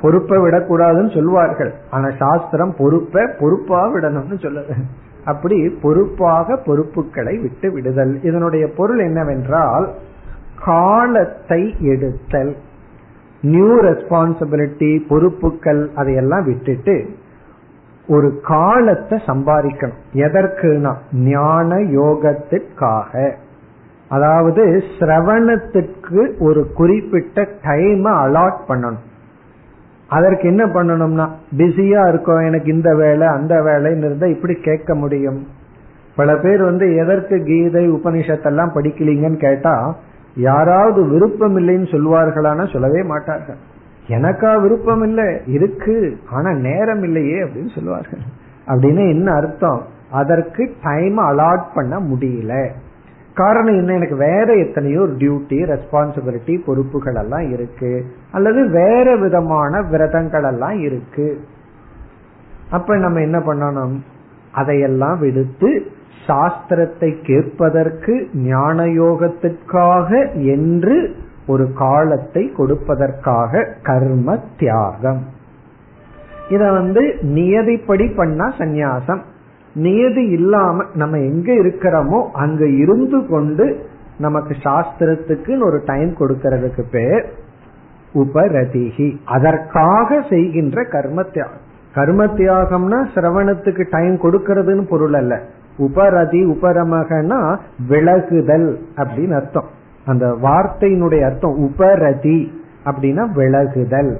[0.00, 1.72] பொறுப்பை விடக்கூடாதுன்னு சொல்லுவார்கள்.
[1.90, 4.74] ஆனா சாஸ்திரம் பொறுப்பை பொறுப்பா விடணும்னு சொல்லுது
[5.24, 8.22] அப்படி பொறுப்பாக பொறுப்புகளை விட்டு விடுதல்.
[8.22, 9.86] இதனுடைய பொருள் என்னவென்றால்
[10.64, 12.56] காலத்தை எடுத்தல்.
[13.42, 16.94] நியூ ரெஸ்பான்சிபிலிட்டி பொறுப்புகள் அதையெல்லாம் விட்டுட்டு
[18.08, 20.00] ஒரு காலத்தை சம்பாதிக்கணும்.
[20.12, 23.32] எதற்குனா ஞான யோகத்திற்காக.
[24.08, 29.04] அதாவது சிரவணத்திற்கு ஒரு குறிப்பிட்ட டைம் அலாட் பண்ணணும்.
[30.08, 35.46] அதற்கு என்ன பண்ணணும்னா பிஸியா இருக்கும் எனக்கு இந்த வேலை அந்த வேலைன்னு இருந்தா இப்படி கேட்க முடியும்.
[36.16, 39.96] பல பேர் வந்து எதற்கு கீதை உபனிஷத்தெல்லாம் படிக்கலீங்கன்னு கேட்டா
[40.34, 43.56] யாராவது விருப்பம் இல்லைன்னு சொல்வார்களான சொல்லவே மாட்டார்கள்.
[44.08, 48.18] எனக்கா விருப்பம் இல்லை இருக்கு ஆனா நேரம் இல்லையே அப்படின்னு சொல்லுவார்கள்.
[48.66, 49.82] அப்படின்னு என்ன அர்த்தம்?
[50.10, 52.68] அதற்கு டைம் அலாட் பண்ண முடியல.
[53.34, 53.94] காரணம் என்ன?
[53.94, 58.04] எனக்கு வேற எத்தனையோ டியூட்டி ரெஸ்பான்சிபிலிட்டி பொறுப்புகள் எல்லாம் இருக்கு.
[58.32, 61.40] அல்லது வேற விதமான விரதங்கள் எல்லாம் இருக்கு.
[62.70, 63.96] அப்ப நம்ம என்ன பண்ணணும்?
[64.52, 65.86] அதையெல்லாம் விடுத்து
[66.26, 71.14] சாஸ்திரத்தை கேட்பதற்கு ஞான யோகத்திற்காக என்று
[71.46, 75.22] ஒரு காலத்தை கொடுப்பதற்காக கர்ம தியாகம்.
[76.48, 79.20] இத வந்து நியதிப்படி பண்ணா சந்நியாசம்.
[79.74, 83.86] நியதி இல்லாம நம்ம எங்க இருக்கிறோமோ அங்க இருந்து கொண்டு
[84.18, 87.24] நமக்கு சாஸ்திரத்துக்கு ஒரு டைம் கொடுக்கறதுக்கு பேர்
[88.14, 91.62] உபரதிகி அதற்காக செய்கின்ற கர்ம தியாகம்.
[91.94, 95.40] கர்ம தியாகம்னா சிரவணத்துக்கு டைம் கொடுக்கறதுன்னு பொருள் அல்ல.
[95.76, 99.82] உபரதி உபரமகனா விலகுதல் அப்படின்னு அர்த்தம்.
[100.06, 102.52] அந்த வார்த்தையினுடைய அர்த்தம் உபரதி
[102.84, 104.16] அப்படின்னா விலகுதல்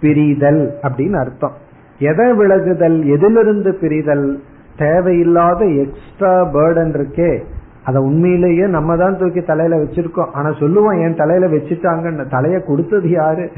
[0.00, 1.52] பிரிதல் அப்படின்னு அர்த்தம்.
[1.98, 3.06] எதை விலகுதல்?
[3.06, 4.38] எதிலிருந்து பிரிதல்?
[4.78, 7.42] தேவையில்லாத எக்ஸ்ட்ரா பேர்டன் இருக்கே.
[7.84, 10.30] அத உண்மையிலேயே நம்ம தான் தூக்கி தலையில வச்சிருக்கோம்.
[10.32, 12.24] ஆனா சொல்லுவோம் என் தலையில வச்சுட்டாங்கன்னு.
[12.30, 13.50] தலைய கொடுத்தது யாரு?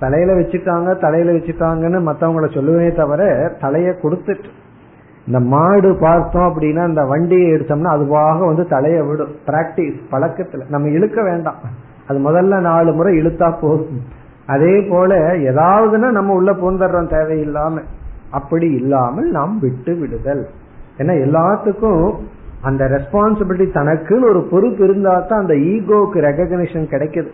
[0.00, 4.50] தலையில வச்சுட்டாங்க தலையில வச்சுட்டாங்கன்னு மத்தவங்கள சொல்லுவே தவிர தலைய கொடுத்துட்டு
[5.30, 9.34] இந்த மாடு பார்த்தோம் அப்படின்னா இந்த வண்டியை எடுத்தோம்னா அதுவாக வந்து தலைய விடும்.
[9.46, 10.68] பிராக்டிஸ் பழக்கத்துல.
[10.68, 11.54] நம்ம இழுக்க வேண்டாம்.
[12.08, 14.00] அது முதல்ல நாலு முறை இழுத்தா போதும்.
[14.46, 17.82] அதே போல ஏதாவதுன்னா நம்ம உள்ள போந்துடுறோம் தேவையில்லாம.
[18.30, 20.48] அப்படி இல்லாமல் நாம் விட்டு விடுதல்.
[20.98, 22.14] ஏன்னா எல்லாத்துக்கும்
[22.60, 27.28] அந்த ரெஸ்பான்சிபிலிட்டி தனக்குன்னு ஒரு பொறுப்பு இருந்தா தான் அந்த ஈகோக்கு ரெகக்னிஷன் கிடைக்குது.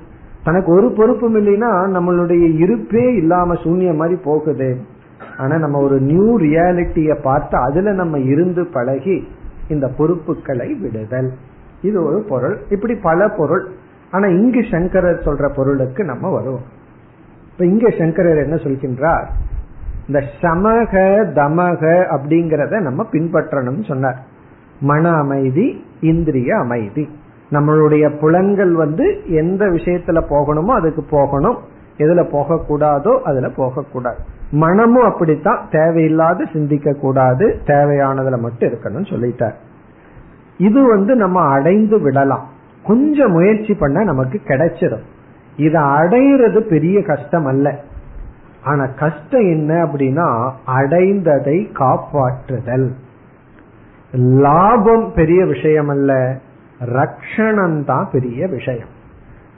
[0.45, 4.77] தனக்கு ஒரு பொறுப்பும் இல்லைன்னா நம்மளுடைய இருப்பே இல்லாம சூன்யம் மாதிரி போகுது.
[5.39, 9.29] ஆனா நம்ம ஒரு நியூ ரியாலிட்டிய பார்த்து அதுல நம்ம இருந்து பழகி
[9.69, 11.33] இந்த பொறுப்புகளை விடுதல்.
[11.83, 12.59] இது ஒரு பொருள்.
[12.69, 13.67] இப்படி பல பொருள்.
[14.11, 16.75] ஆனா இங்கு சங்கரர் சொல்ற பொருளுக்கு நம்ம வருவோம்.
[17.53, 19.27] இப்ப இங்க சங்கரர் என்ன சொல்கின்றார்?
[20.07, 20.95] இந்த சமக
[21.35, 24.19] தமக அப்படிங்கறத நம்ம பின்பற்றணும்னு சொன்னார்.
[24.81, 27.09] மன அமைதி இந்திரிய அமைதி.
[27.51, 31.57] நம்மளுடைய புலன்கள் வந்து எந்த விஷயத்துல போகணுமோ அதுக்கு போகணும்.
[31.99, 34.19] எதுல போகக்கூடாதோ அதுல போகக்கூடாது.
[34.51, 39.55] மனமும் அப்படித்தான் தேவையில்லாத சிந்திக்க கூடாது தேவையானதுல மட்டும் இருக்கணும்னு சொல்லிட்டார்.
[40.59, 42.49] இது வந்து நம்ம அடைந்து விடலாம்.
[42.83, 45.03] கொஞ்சம் முயற்சி பண்ண நமக்கு கிடைச்சிடும்
[45.57, 47.79] இதை அடையிறது பெரிய கஷ்டம் அல்ல.
[48.65, 52.91] ஆனா கஷ்டம் என்ன அப்படின்னா அடைந்ததை காப்பாற்றுதல்.
[54.13, 56.39] லாபம் பெரிய விஷயம் அல்ல
[56.81, 58.89] ரக்ஷணம் தான் பெரிய விஷயம்.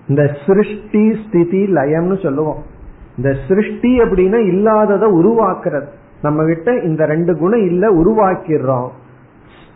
[0.09, 2.77] இந்த சிருஷ்டி ஸ்திதி லயம்னு சொல்லுவோம்.
[3.19, 5.87] இந்த சிருஷ்டி அப்படின்னா இல்லாததை உருவாக்குறது.
[6.23, 8.89] நம்ம கிட்ட இந்த ரெண்டு குணம் இல்ல உருவாக்கிடுறோம்.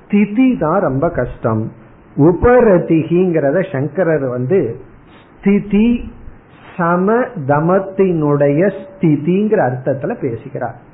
[0.05, 1.73] ஸ்திதி தான் ரொம்ப கஷ்டம்.
[2.17, 4.77] உபரதிகிங்கிறத சங்கரர் வந்து
[5.41, 6.13] ஸ்திதி
[6.77, 7.13] சம
[7.47, 10.91] தமத்தினுடைய ஸ்திதிங்கிற அர்த்தத்துல பேசுகிறார்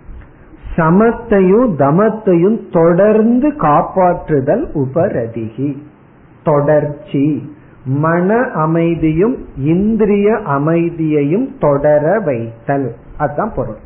[0.77, 5.77] சமத்தையும் தமத்தையும் தொடர்ந்து காப்பாற்றுதல் உபரதிகி.
[6.45, 7.57] தொடர்ச்சி.
[7.89, 12.95] மன அமைதியும் இந்திரிய அமைதியையும் தொடர வைத்தல்.
[13.17, 13.77] அதுதான் பொருள்.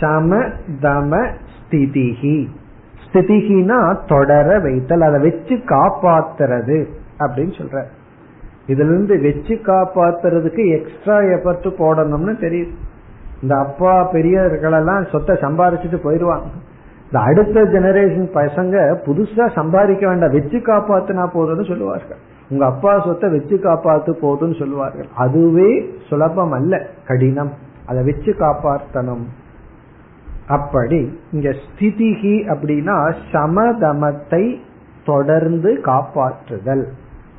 [0.00, 0.36] சம
[0.82, 2.46] தம ஸ்திதிகி
[3.04, 6.86] ஸ்திதிகினா தொடர வைத்தல் அதை வச்சு காப்பாத்துறது
[7.18, 7.84] அப்படின்னு சொல்ற.
[8.66, 12.70] இதுல இருந்து வச்சு காப்பாத்துறதுக்கு எக்ஸ்ட்ரா எஃபர்ட் போடணும்னு தெரியுது.
[13.42, 16.46] இந்த அப்பா பெரியவர்களெல்லாம் சொத்தை சம்பாரிச்சிட்டு போயிருவாங்க.
[17.12, 18.74] இந்த அடுத்த ஜெனரேஷன் பசங்க
[19.06, 20.30] புதுசா சம்பாதிக்க வேண்டாம்.
[20.30, 22.20] வச்சு காப்பாத்தினா போதும்னு சொல்லுவார்கள்.
[22.48, 25.08] உங்க அப்பா சொத்தை வச்சு காப்பாத்து போதும்னு சொல்லுவார்கள்.
[25.14, 27.52] அதுவே சுலபம் அல்ல கடினம்.
[27.86, 29.24] அதை வச்சு காப்பாற்றணும்
[30.48, 32.96] அப்படி இங்க ஸ்திதிகி அப்படின்னா
[33.32, 34.58] சமதமத்தை
[35.04, 36.84] தொடர்ந்து காப்பாற்றுதல்.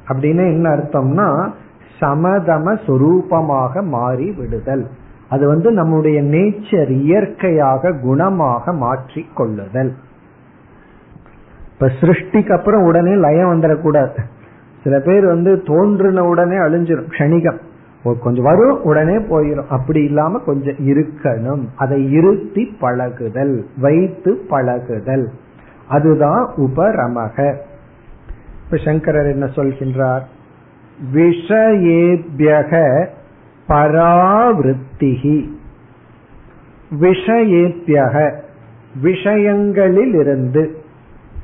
[0.07, 1.51] அப்படின்னு என்ன அர்த்தம்னா
[1.99, 4.85] சமதம சொரூபமாக மாறி விடுதல்.
[5.33, 9.93] அது வந்து நம்முடைய நேச்சர் இயற்கையாக குணமாக மாற்றி கொள்ளுதல்
[11.73, 14.19] இப்ப சிருஷ்டிக்கு அப்புறம் உடனே லயம் வந்துடக்கூடாது.
[14.83, 17.59] சில பேர் வந்து தோன்றின உடனே அழிஞ்சிடும் க்ஷணிகம்.
[18.03, 21.63] கொஞ்சம் வரும் உடனே போயிடும் அப்படி இல்லாம கொஞ்சம் இருக்கணும்.
[21.75, 25.31] அதை இருத்தி பழகுதல் வைத்து பழகுதல்.
[25.87, 27.55] அதுதான் உபரமக.
[28.65, 30.23] இப்ப சங்கரர் என்ன சொல்கின்றார்?
[31.13, 32.73] விஷயேபியக
[33.67, 35.49] பராவிருத்திகி.
[36.99, 38.39] விஷயேபியக
[39.01, 40.77] விஷயங்களில் இருந்து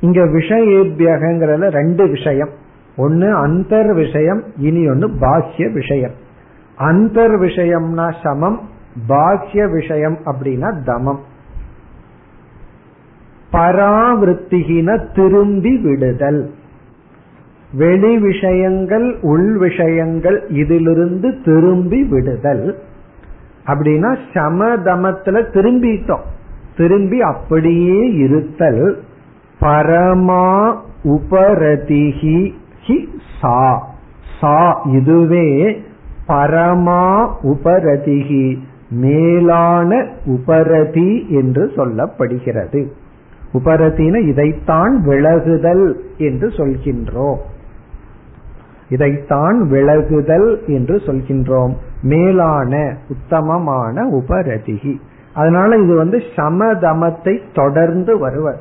[0.00, 2.48] இங்க விஷயேபியகங்கிறதுல ரெண்டு விஷயம்.
[2.96, 6.12] ஒன்னு அந்தர் விஷயம் இனி ஒன்னு பாஹ்ய விஷயம்
[6.78, 8.60] அந்தர் விஷயம்னா சமம்
[9.08, 11.18] பாஹ்ய விஷயம் அப்படின்னா தமம்.
[13.52, 16.50] பராவிருத்திகின திரும்பி விடுதல்.
[17.72, 22.78] வெளி விஷயங்கள் உள் விஷயங்கள் இதிலிருந்து திரும்பி விடுதல்.
[23.66, 26.22] அப்படின்னா சமதமத்துல திரும்பிட்டோம்.
[26.76, 29.00] திரும்பி அப்படியே இருத்தல்.
[29.60, 32.52] பரமா உபரதிகி
[32.86, 33.08] ஹி
[33.40, 33.86] சா.
[34.40, 35.82] சா இதுவே
[36.28, 38.58] பரமா உபரதிகி
[38.90, 42.86] மேலான உபரதி என்று சொல்லப்படுகிறது.
[43.52, 47.36] உபரத்தின இதைத்தான் விலகுதல் என்று சொல்கின்றோம்.
[48.90, 51.74] இதைத்தான் விலகுதல் என்று சொல்கின்றோம்.
[52.02, 54.94] மேலான உத்தமமான உபரதிகி
[55.34, 58.60] அதனால இது வந்து சமதமத்தை தொடர்ந்து வருவர்.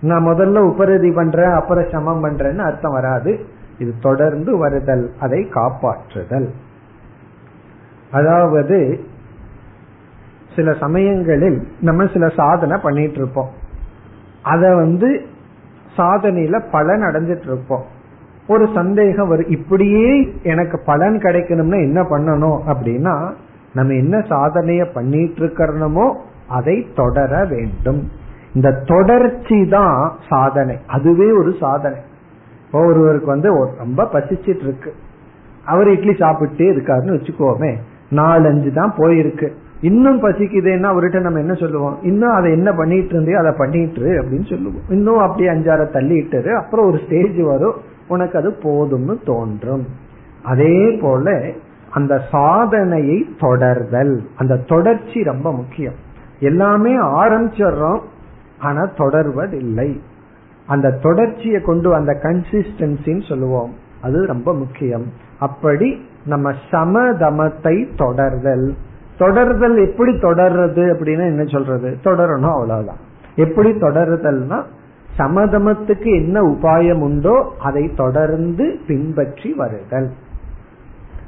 [0.00, 3.38] நான் முதல்ல உபரதி பண்றேன் அப்புறம் சமம் பண்றேன்னு அர்த்தம் வராது.
[3.78, 6.48] இது தொடர்ந்து வருதல் அதை காப்பாற்றுதல்.
[8.12, 9.00] அதாவது
[10.56, 13.50] சில சமயங்களில் நம்ம சில சாதனை பண்ணிட்டு இருப்போம்.
[14.42, 15.20] அத வந்து
[15.96, 17.98] சாதனையில பலன் அடைஞ்சிட்டு இருப்போம்.
[18.50, 19.48] ஒரு சந்தேகம் வரும்.
[19.48, 23.14] இப்படியே எனக்கு பலன் கிடைக்கணும்னா என்ன பண்ணணும் அப்படின்னா
[23.74, 26.06] நம்ம என்ன சாதனைய பண்ணிட்டு இருக்கிறோமோ
[26.48, 28.00] அதை தொடர வேண்டும்.
[28.54, 30.76] இந்த தொடர்ச்சி தான் சாதனை.
[30.86, 31.98] அதுவே ஒரு சாதனை.
[32.72, 33.48] ஒருவருக்கு வந்து
[33.78, 34.92] ரொம்ப பசிச்சிட்டு இருக்கு
[35.64, 37.72] அவர் இட்லி சாப்பிட்டே இருக்காருன்னு வச்சுக்கோமே.
[38.10, 39.48] நாலஞ்சு தான் போயிருக்கு.
[39.80, 41.96] இன்னும் பசிக்குதுன்னா அவர்கிட்ட நம்ம என்ன சொல்லுவோம்?
[42.02, 44.82] இன்னும் அதை என்ன பண்ணிட்டு இருந்தே அதை பண்ணிட்டு அப்படின்னு சொல்லுவோம்.
[44.88, 47.78] இன்னும் அப்படியே அஞ்சாறு தள்ளிட்டு அப்புறம் ஒரு ஸ்டேஜ் வரும்.
[48.10, 49.86] உனக்கு அது போதும்னு தோன்றும்.
[50.42, 51.50] அதே போல
[51.90, 54.18] அந்த சாதனையை தொடர்தல்.
[54.36, 55.94] அந்த தொடர்ச்சி ரொம்ப முக்கியம்.
[56.40, 58.00] எல்லாமே ஆரம்பிச்சிடுறோம்
[58.58, 59.98] ஆனா தொடர்வதில்லை.
[60.66, 63.74] அந்த தொடர்ச்சியை கொண்டு அந்த கன்சிஸ்டன்சின்னு சொல்லுவோம்.
[64.02, 65.06] அது ரொம்ப முக்கியம்.
[65.38, 68.74] அப்படி நம்ம சமதமத்தை தொடர்தல்.
[69.18, 71.96] தொடர்தல் எப்படி தொடர்றது அப்படின்னா என்ன சொல்றது?
[72.04, 73.08] தொடரணும் அவ்வளவுதான்.
[73.34, 74.62] எப்படி தொடருதல்னா
[75.18, 80.10] சமதமத்துக்கு என்ன உபாயம் உண்டோ அதை தொடர்ந்து பின்பற்றி வருதல்.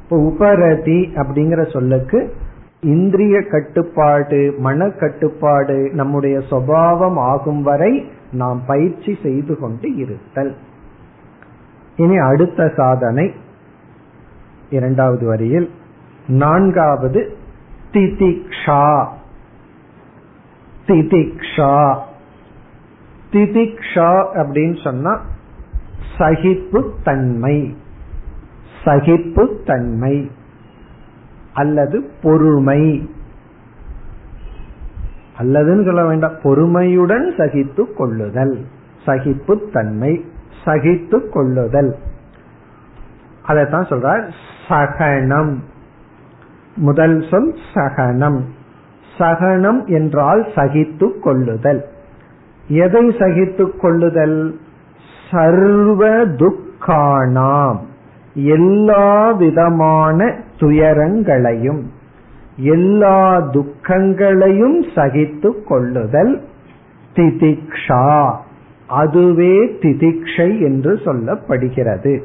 [0.02, 2.34] இப்போ உபரதி அப்படிங்கிற சொல்லுக்கு
[2.80, 10.56] இந்திரிய கட்டுப்பாடு மன கட்டுப்பாடு நம்முடைய சுவாவம் ஆகும் வரை நாம் பயிற்சி செய்து கொண்டு இருத்தல்.
[11.96, 13.32] இனி அடுத்த சாதனை.
[14.70, 15.70] இரண்டாவது வரியில்
[16.26, 17.36] நான்காவது
[17.92, 19.06] திதிக்ஷா.
[20.86, 21.98] திதிக்ஷா.
[23.32, 25.20] திதிக்ஷா அப்படின்னு சொன்னா
[26.18, 27.76] சகிப்பு தன்மை
[28.84, 30.30] சகிப்பு தன்மை
[31.54, 33.10] அல்லது பொறுமை.
[35.38, 36.40] அல்லதுன்னு சொல்ல வேண்டாம்.
[36.42, 38.66] பொறுமையுடன் சகித்து கொள்ளுதல்.
[39.06, 40.24] சகிப்பு தன்மை
[40.64, 41.96] சகித்து கொள்ளுதல்.
[43.42, 44.32] அதைத்தான் சொல்றார்
[44.68, 45.56] சகனம்.
[46.76, 48.44] முதல் சொல் சகனம்.
[49.18, 51.91] சகனம் என்றால் சகித்து கொள்ளுதல்.
[52.72, 54.58] எதை சகித்து கொள்ளுதல்?
[55.30, 57.76] சர்வ துக்கானாம்.
[58.34, 61.82] எல்லா விதமான துயரங்களையும்
[62.56, 66.40] எல்லா துக்கங்களையும் சகித்து கொள்ளுதல்.
[67.14, 68.36] திதிக்ஷா.
[68.88, 72.22] அதுவே திதிக்ஷை என்று சொல்லப்படுகிறது.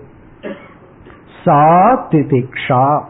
[1.43, 3.03] சா திதிக்ஷா.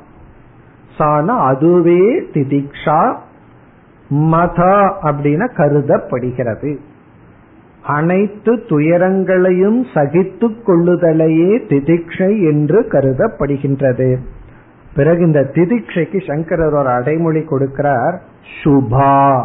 [0.97, 3.15] சான அதுவே திதிக்ஷா.
[4.09, 6.86] மதா அப்படின்னு கருதப்படுகிறது.
[7.87, 14.17] அனைத்து துயரங்களையும் சகித்து கொள்ளுதலையே திதிக்ஷை என்று கருதப்படுகின்றது.
[14.95, 18.15] பிறகு இந்த திதிக்ஷைக்கு சங்கரர் ஒரு அடைமொழி கொடுக்கிறார்
[18.63, 19.43] சுபா.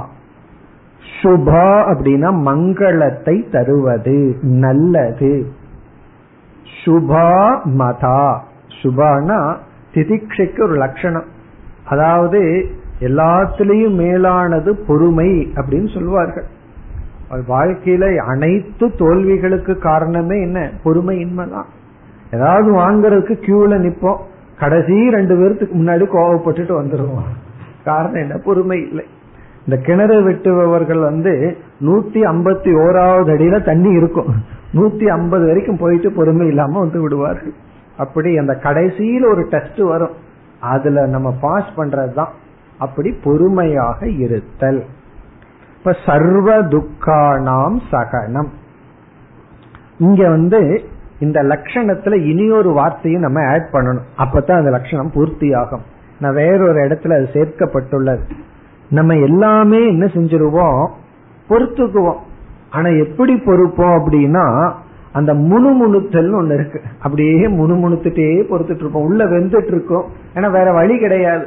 [1.22, 5.46] சுபா அப்படின்னா மங்களத்தை தருவது நல்லது.
[6.84, 7.28] சுபா
[7.64, 8.38] மதா.
[8.82, 9.56] சுபானா
[9.94, 11.28] திதிக்ஷைக்கு ஒரு லட்சணம்.
[11.84, 12.66] அதாவது
[13.00, 16.60] எல்லாத்திலையும் மேலானது பொறுமை அப்படின்னு சொல்லுவார்கள்.
[17.32, 20.70] வாழ்க்கையில அனைத்து தோல்விகளுக்கு காரணமே என்ன?
[20.84, 21.64] பொறுமையின்மைதான்.
[22.32, 24.16] ஏதாவது வாங்குறதுக்கு கியூல நிப்போம்.
[24.58, 27.22] கடைசி ரெண்டு பேருக்கு முன்னாடி கோவப்பட்டுட்டு வந்துடுவோம்
[27.84, 28.36] காரணம் என்ன?
[28.44, 29.04] பொறுமை இல்லை.
[29.66, 34.34] இந்த கிணறு வெட்டுபவர்கள் வந்து நூத்தி ஐம்பத்தி ஓராவது அடியில தண்ணி இருக்கும்.
[34.72, 37.52] நூத்தி ஐம்பது வரைக்கும் போயிட்டு பொறுமை இல்லாம வந்து விடுவார்கள்.
[37.96, 40.12] அப்படி அந்த கடைசியில் ஒரு டெஸ்ட் வரும்.
[40.60, 42.28] அதுல நம்ம பாஸ் பண்றதுதான்.
[42.78, 44.84] அப்படி பொறுமையாக இருத்தல்.
[45.84, 48.48] இப்ப சர்வ துக்கானாம் சகனம்.
[49.98, 50.80] இங்க வந்து
[51.18, 54.02] இந்த லட்சணத்துல இனி ஒரு வார்த்தையும் நம்ம ஆட் பண்ணணும்.
[54.18, 55.80] அப்பதான் அந்த லட்சணம் பூர்த்தி ஆகும்
[56.20, 58.20] நான் வேறொரு இடத்துல அது சேர்க்கப்பட்டுள்ளது.
[58.90, 60.90] நம்ம எல்லாமே என்ன செஞ்சிருவோம்?
[61.48, 62.18] பொறுத்துக்குவோம்.
[62.70, 64.72] ஆனா எப்படி பொறுப்போம் அப்படின்னா
[65.12, 66.82] அந்த முணுமுணுத்தல் ஒண்ணு இருக்கு.
[66.98, 70.04] அப்படியே முணுமுணுத்துட்டே பொறுத்துட்டு இருப்போம் உள்ள வெந்துட்டு இருக்கோம்
[70.34, 71.46] ஏன்னா வேற வழி கிடையாது.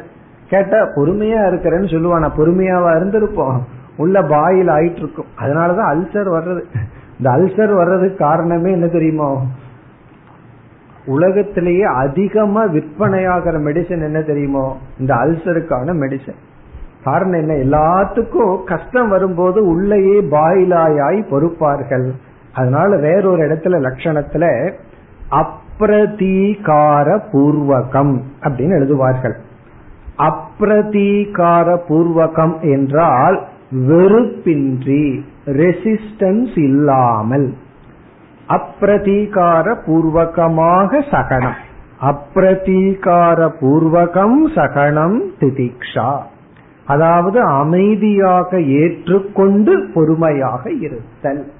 [0.49, 2.29] கேட்டா பொறுமையா இருக்கிறேன்னு சொல்லுவான்.
[2.37, 3.59] பொறுமையாவா இருந்திருப்போம்.
[3.97, 6.61] உள்ள பாயில் ஆயிட்டு இருக்கும் அதனாலதான் அல்சர் வர்றது.
[7.17, 9.43] இந்த அல்சர் வர்றதுக்கு காரணமே என்ன தெரியுமோ?
[11.05, 14.77] உலகத்திலேயே அதிகமா விற்பனையாகிற மெடிசன் என்ன தெரியுமோ?
[14.99, 16.39] இந்த அல்சருக்கான மெடிசன்
[17.03, 17.53] காரணம் என்ன?
[17.53, 22.11] எல்லாத்துக்கும் கஷ்டம் வரும்போது உள்ளேயே பாயிலாயாய் பொறுப்பார்கள்.
[22.53, 24.71] அதனால வேறொரு இடத்துல லட்சணத்துல
[25.31, 29.33] அப்ரதீகார பூர்வகம் அப்படின்னு எழுதுவார்கள்.
[30.17, 33.43] அப்ரதீகார பூர்வகம் என்றால்
[33.75, 37.53] வெறுப்பின்றி ரெசிஸ்டன்ஸ் இல்லாமல்
[38.49, 41.57] அப்பிரதீகார பூர்வகமாக சகனம்.
[42.01, 46.17] அப்பிரதீகார பூர்வகம் சகனம் திதிக்ஷா.
[46.85, 51.51] அதாவது அமைதியாக ஏற்றுக்கொண்டு பொறுமையாக இருத்தல்.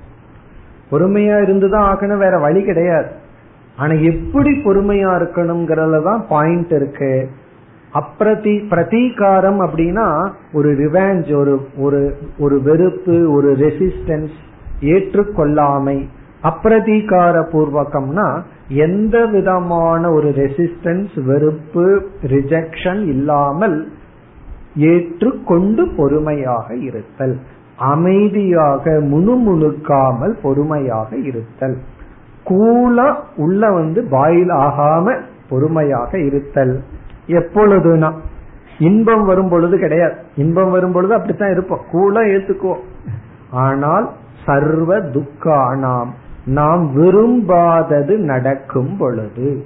[0.91, 3.07] பொறுமையா இருந்துதான் ஆகணும் வேற வழி கிடையாது.
[3.77, 7.29] ஆனா எப்படி பொறுமையா இருக்கணுங்கிறதுல தான் பாயிண்ட் இருக்கு.
[7.95, 14.35] அப்பிரதி பிரதீகாரம் அப்படின்னா ஒரு ரிவாஞ்ச் ஒரு ஒரு ஒரு வெறுப்பு ஒரு ரெசிஸ்டன்ஸ்
[14.81, 16.07] ஏற்றுக்கொள்ளாமை.
[16.43, 23.91] அப்பிரதீகார பூர்வகம்னா எந்த விதமான ஒரு ரெசிஸ்டன்ஸ் வெறுப்பு ரிஜெக்ஷன் இல்லாமல்
[24.75, 27.39] ஏற்றுக்கொண்டு பொறுமையாக இருத்தல்.
[27.77, 31.77] அமைதியாக முணுமுணுக்காமல் பொறுமையாக இருத்தல்.
[32.49, 36.83] கூலா உள்ள வந்து பாயில் ஆகாம பொறுமையாக இருத்தல்.
[37.27, 38.13] எப்பொழுதுனா?
[38.79, 40.15] இன்பம் வரும் பொழுது கிடையாது.
[40.35, 41.81] இன்பம் வரும் பொழுது அப்படித்தான் இருப்போம்.
[41.91, 42.81] கூட ஏத்துக்குவோம்.
[43.51, 44.11] ஆனால்
[44.45, 46.07] சர்வ துக்கானாம்.
[46.45, 49.65] நாம் விரும்பாதது நடக்கும் பொழுது.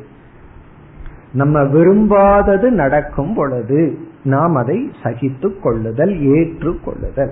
[1.34, 7.32] நம்ம விரும்பாதது நடக்கும் பொழுது நாம் அதை சகித்துக் கொள்ளுதல் ஏற்று கொள்ளுதல்.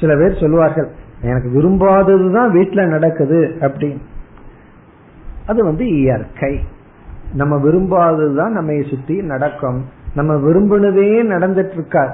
[0.00, 0.90] சில பேர் சொல்லுவார்கள்
[1.22, 4.00] எனக்கு விரும்பாததுதான் வீட்டுல நடக்குது அப்படின்னு.
[5.46, 6.60] அது வந்து இயற்கை.
[7.34, 9.84] நம்ம விரும்பாததுதான் நம்ம சுத்தி நடக்கும்.
[10.14, 12.12] நம்ம விரும்பினதே நடந்துட்டு இருக்காது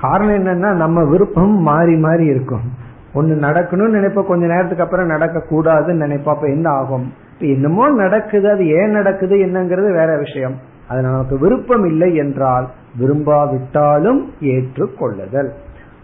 [0.00, 2.80] காரணம் என்னன்னா நம்ம விருப்பம் மாறி மாறி இருக்கும்.
[3.14, 7.12] ஒண்ணு நடக்கணும்னு நினைப்போம் கொஞ்ச நேரத்துக்கு அப்புறம் நடக்க கூடாதுன்னு நினைப்போம் அப்ப என்ன ஆகும்?
[7.38, 10.54] என்னமோ நடக்குது அது ஏன் நடக்குது என்னங்கிறது வேற விஷயம்.
[10.88, 12.68] அது நமக்கு விருப்பம் இல்லை என்றால்
[13.00, 15.50] விரும்பாவிட்டாலும் ஏற்றுக்கொள்ளுதல்.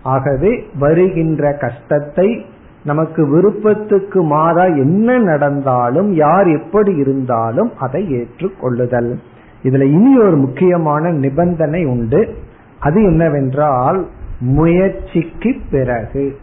[0.03, 2.47] ஆகவே வருகின்ற கஷ்டத்தை
[2.85, 9.15] நமக்கு விருப்பத்துக்கு மாறா என்ன நடந்தாலும் யார் எப்படி இருந்தாலும் அதை ஏற்றுக்கொள்ளுதல்.
[9.63, 12.35] இதுல இனி ஒரு முக்கியமான நிபந்தனை உண்டு.
[12.79, 14.07] அது என்னவென்றால்
[14.41, 16.37] முயற்சிக்கு பிறகு.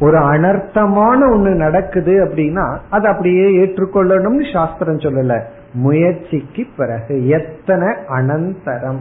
[0.00, 5.40] ஒரு அனர்த்தமான ஒண்ணு நடக்குது அப்படின்னா அது அப்படியே ஏற்றுக்கொள்ளணும்னு சாஸ்திரம் சொல்லல.
[5.72, 9.00] முயற்சிக்கு பிறகு எத்தனை அனந்தரம்.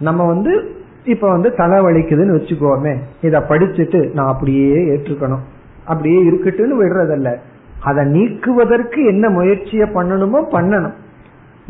[0.00, 0.70] நம்ம வந்து
[1.04, 5.44] இப்ப வந்து தலை வலிக்குதுன்னு வச்சுக்கோமே இத படிச்சுட்டு நான் அப்படியே ஏற்றுக்கணும்.
[5.86, 7.36] அப்படியே இருக்கட்டும்னு விடுறதல்ல.
[7.82, 10.92] அதை நீக்குவதற்கு என்ன முயற்சியை பண்ணணுமோ பண்ணணும்.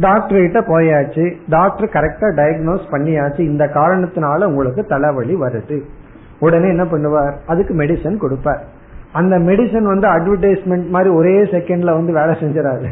[0.01, 1.37] டாக்டர் கிட்ட போயாச்சு.
[1.49, 3.41] டாக்டர் கரெக்டா டயக்னோஸ் பண்ணியாச்சு.
[3.41, 5.81] இந்த காரணத்தினால உங்களுக்கு தலைவலி வருது.
[6.41, 7.33] உடனே என்ன பண்ணுவார்?
[7.47, 8.65] அதுக்கு மெடிசன் கொடுப்பார்.
[9.13, 12.87] அந்த மெடிசன் வந்து அட்வர்டைஸ்மெண்ட் மாதிரி ஒரே செகண்ட்ல வந்து வேலை செஞ்சிடாரு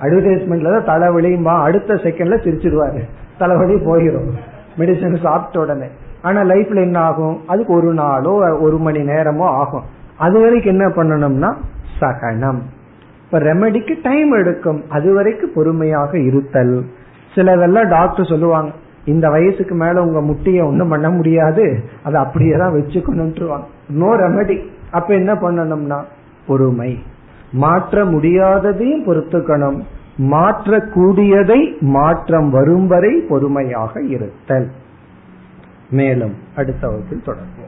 [0.00, 3.00] அட்வர்டைஸ்மெண்ட்ல தான் தலைவலியும்பா அடுத்த செகண்ட்ல சிரிச்சிடுவாரு.
[3.38, 4.30] தலைவலி போயிடும்.
[4.78, 5.86] மெடிசன் சாப்பிட்ட உடனே.
[6.22, 7.40] ஆனா லைஃப்ல என்ன ஆகும்?
[7.46, 9.82] அதுக்கு ஒரு நாளோ ஒரு மணி நேரமோ ஆகும்.
[10.18, 11.50] அது வரைக்கும் என்ன பண்ணணும்னா
[12.00, 12.60] சகனம்.
[13.24, 14.80] இப்ப ரெமடிக்கு டைம் எடுக்கும்.
[14.88, 16.76] அது வரைக்கும் பொறுமையாக இருத்தல்.
[17.34, 18.70] சிலதெல்லாம் டாக்டர் சொல்லுவாங்க
[19.12, 21.64] இந்த வயசுக்கு மேல உங்க முட்டிய ஒன்றும் பண்ண முடியாது.
[22.02, 23.66] அதை அப்படியே தான் வச்சுக்கணும்ன்றுவாங்க.
[24.00, 24.56] நோ ரெமடி
[24.90, 25.98] அப்ப என்ன பண்ணணும்னா
[26.46, 26.90] பொறுமை.
[27.64, 29.78] மாற்ற முடியாததையும் பொறுத்துக்கணும்.
[30.32, 34.68] மாற்றக்கூடியதை மாற்றம் வரும் வரை பொறுமையாக இருத்தல்.
[35.90, 37.67] மேலும் அடுத்த வகுப்பில் தொடர்போம்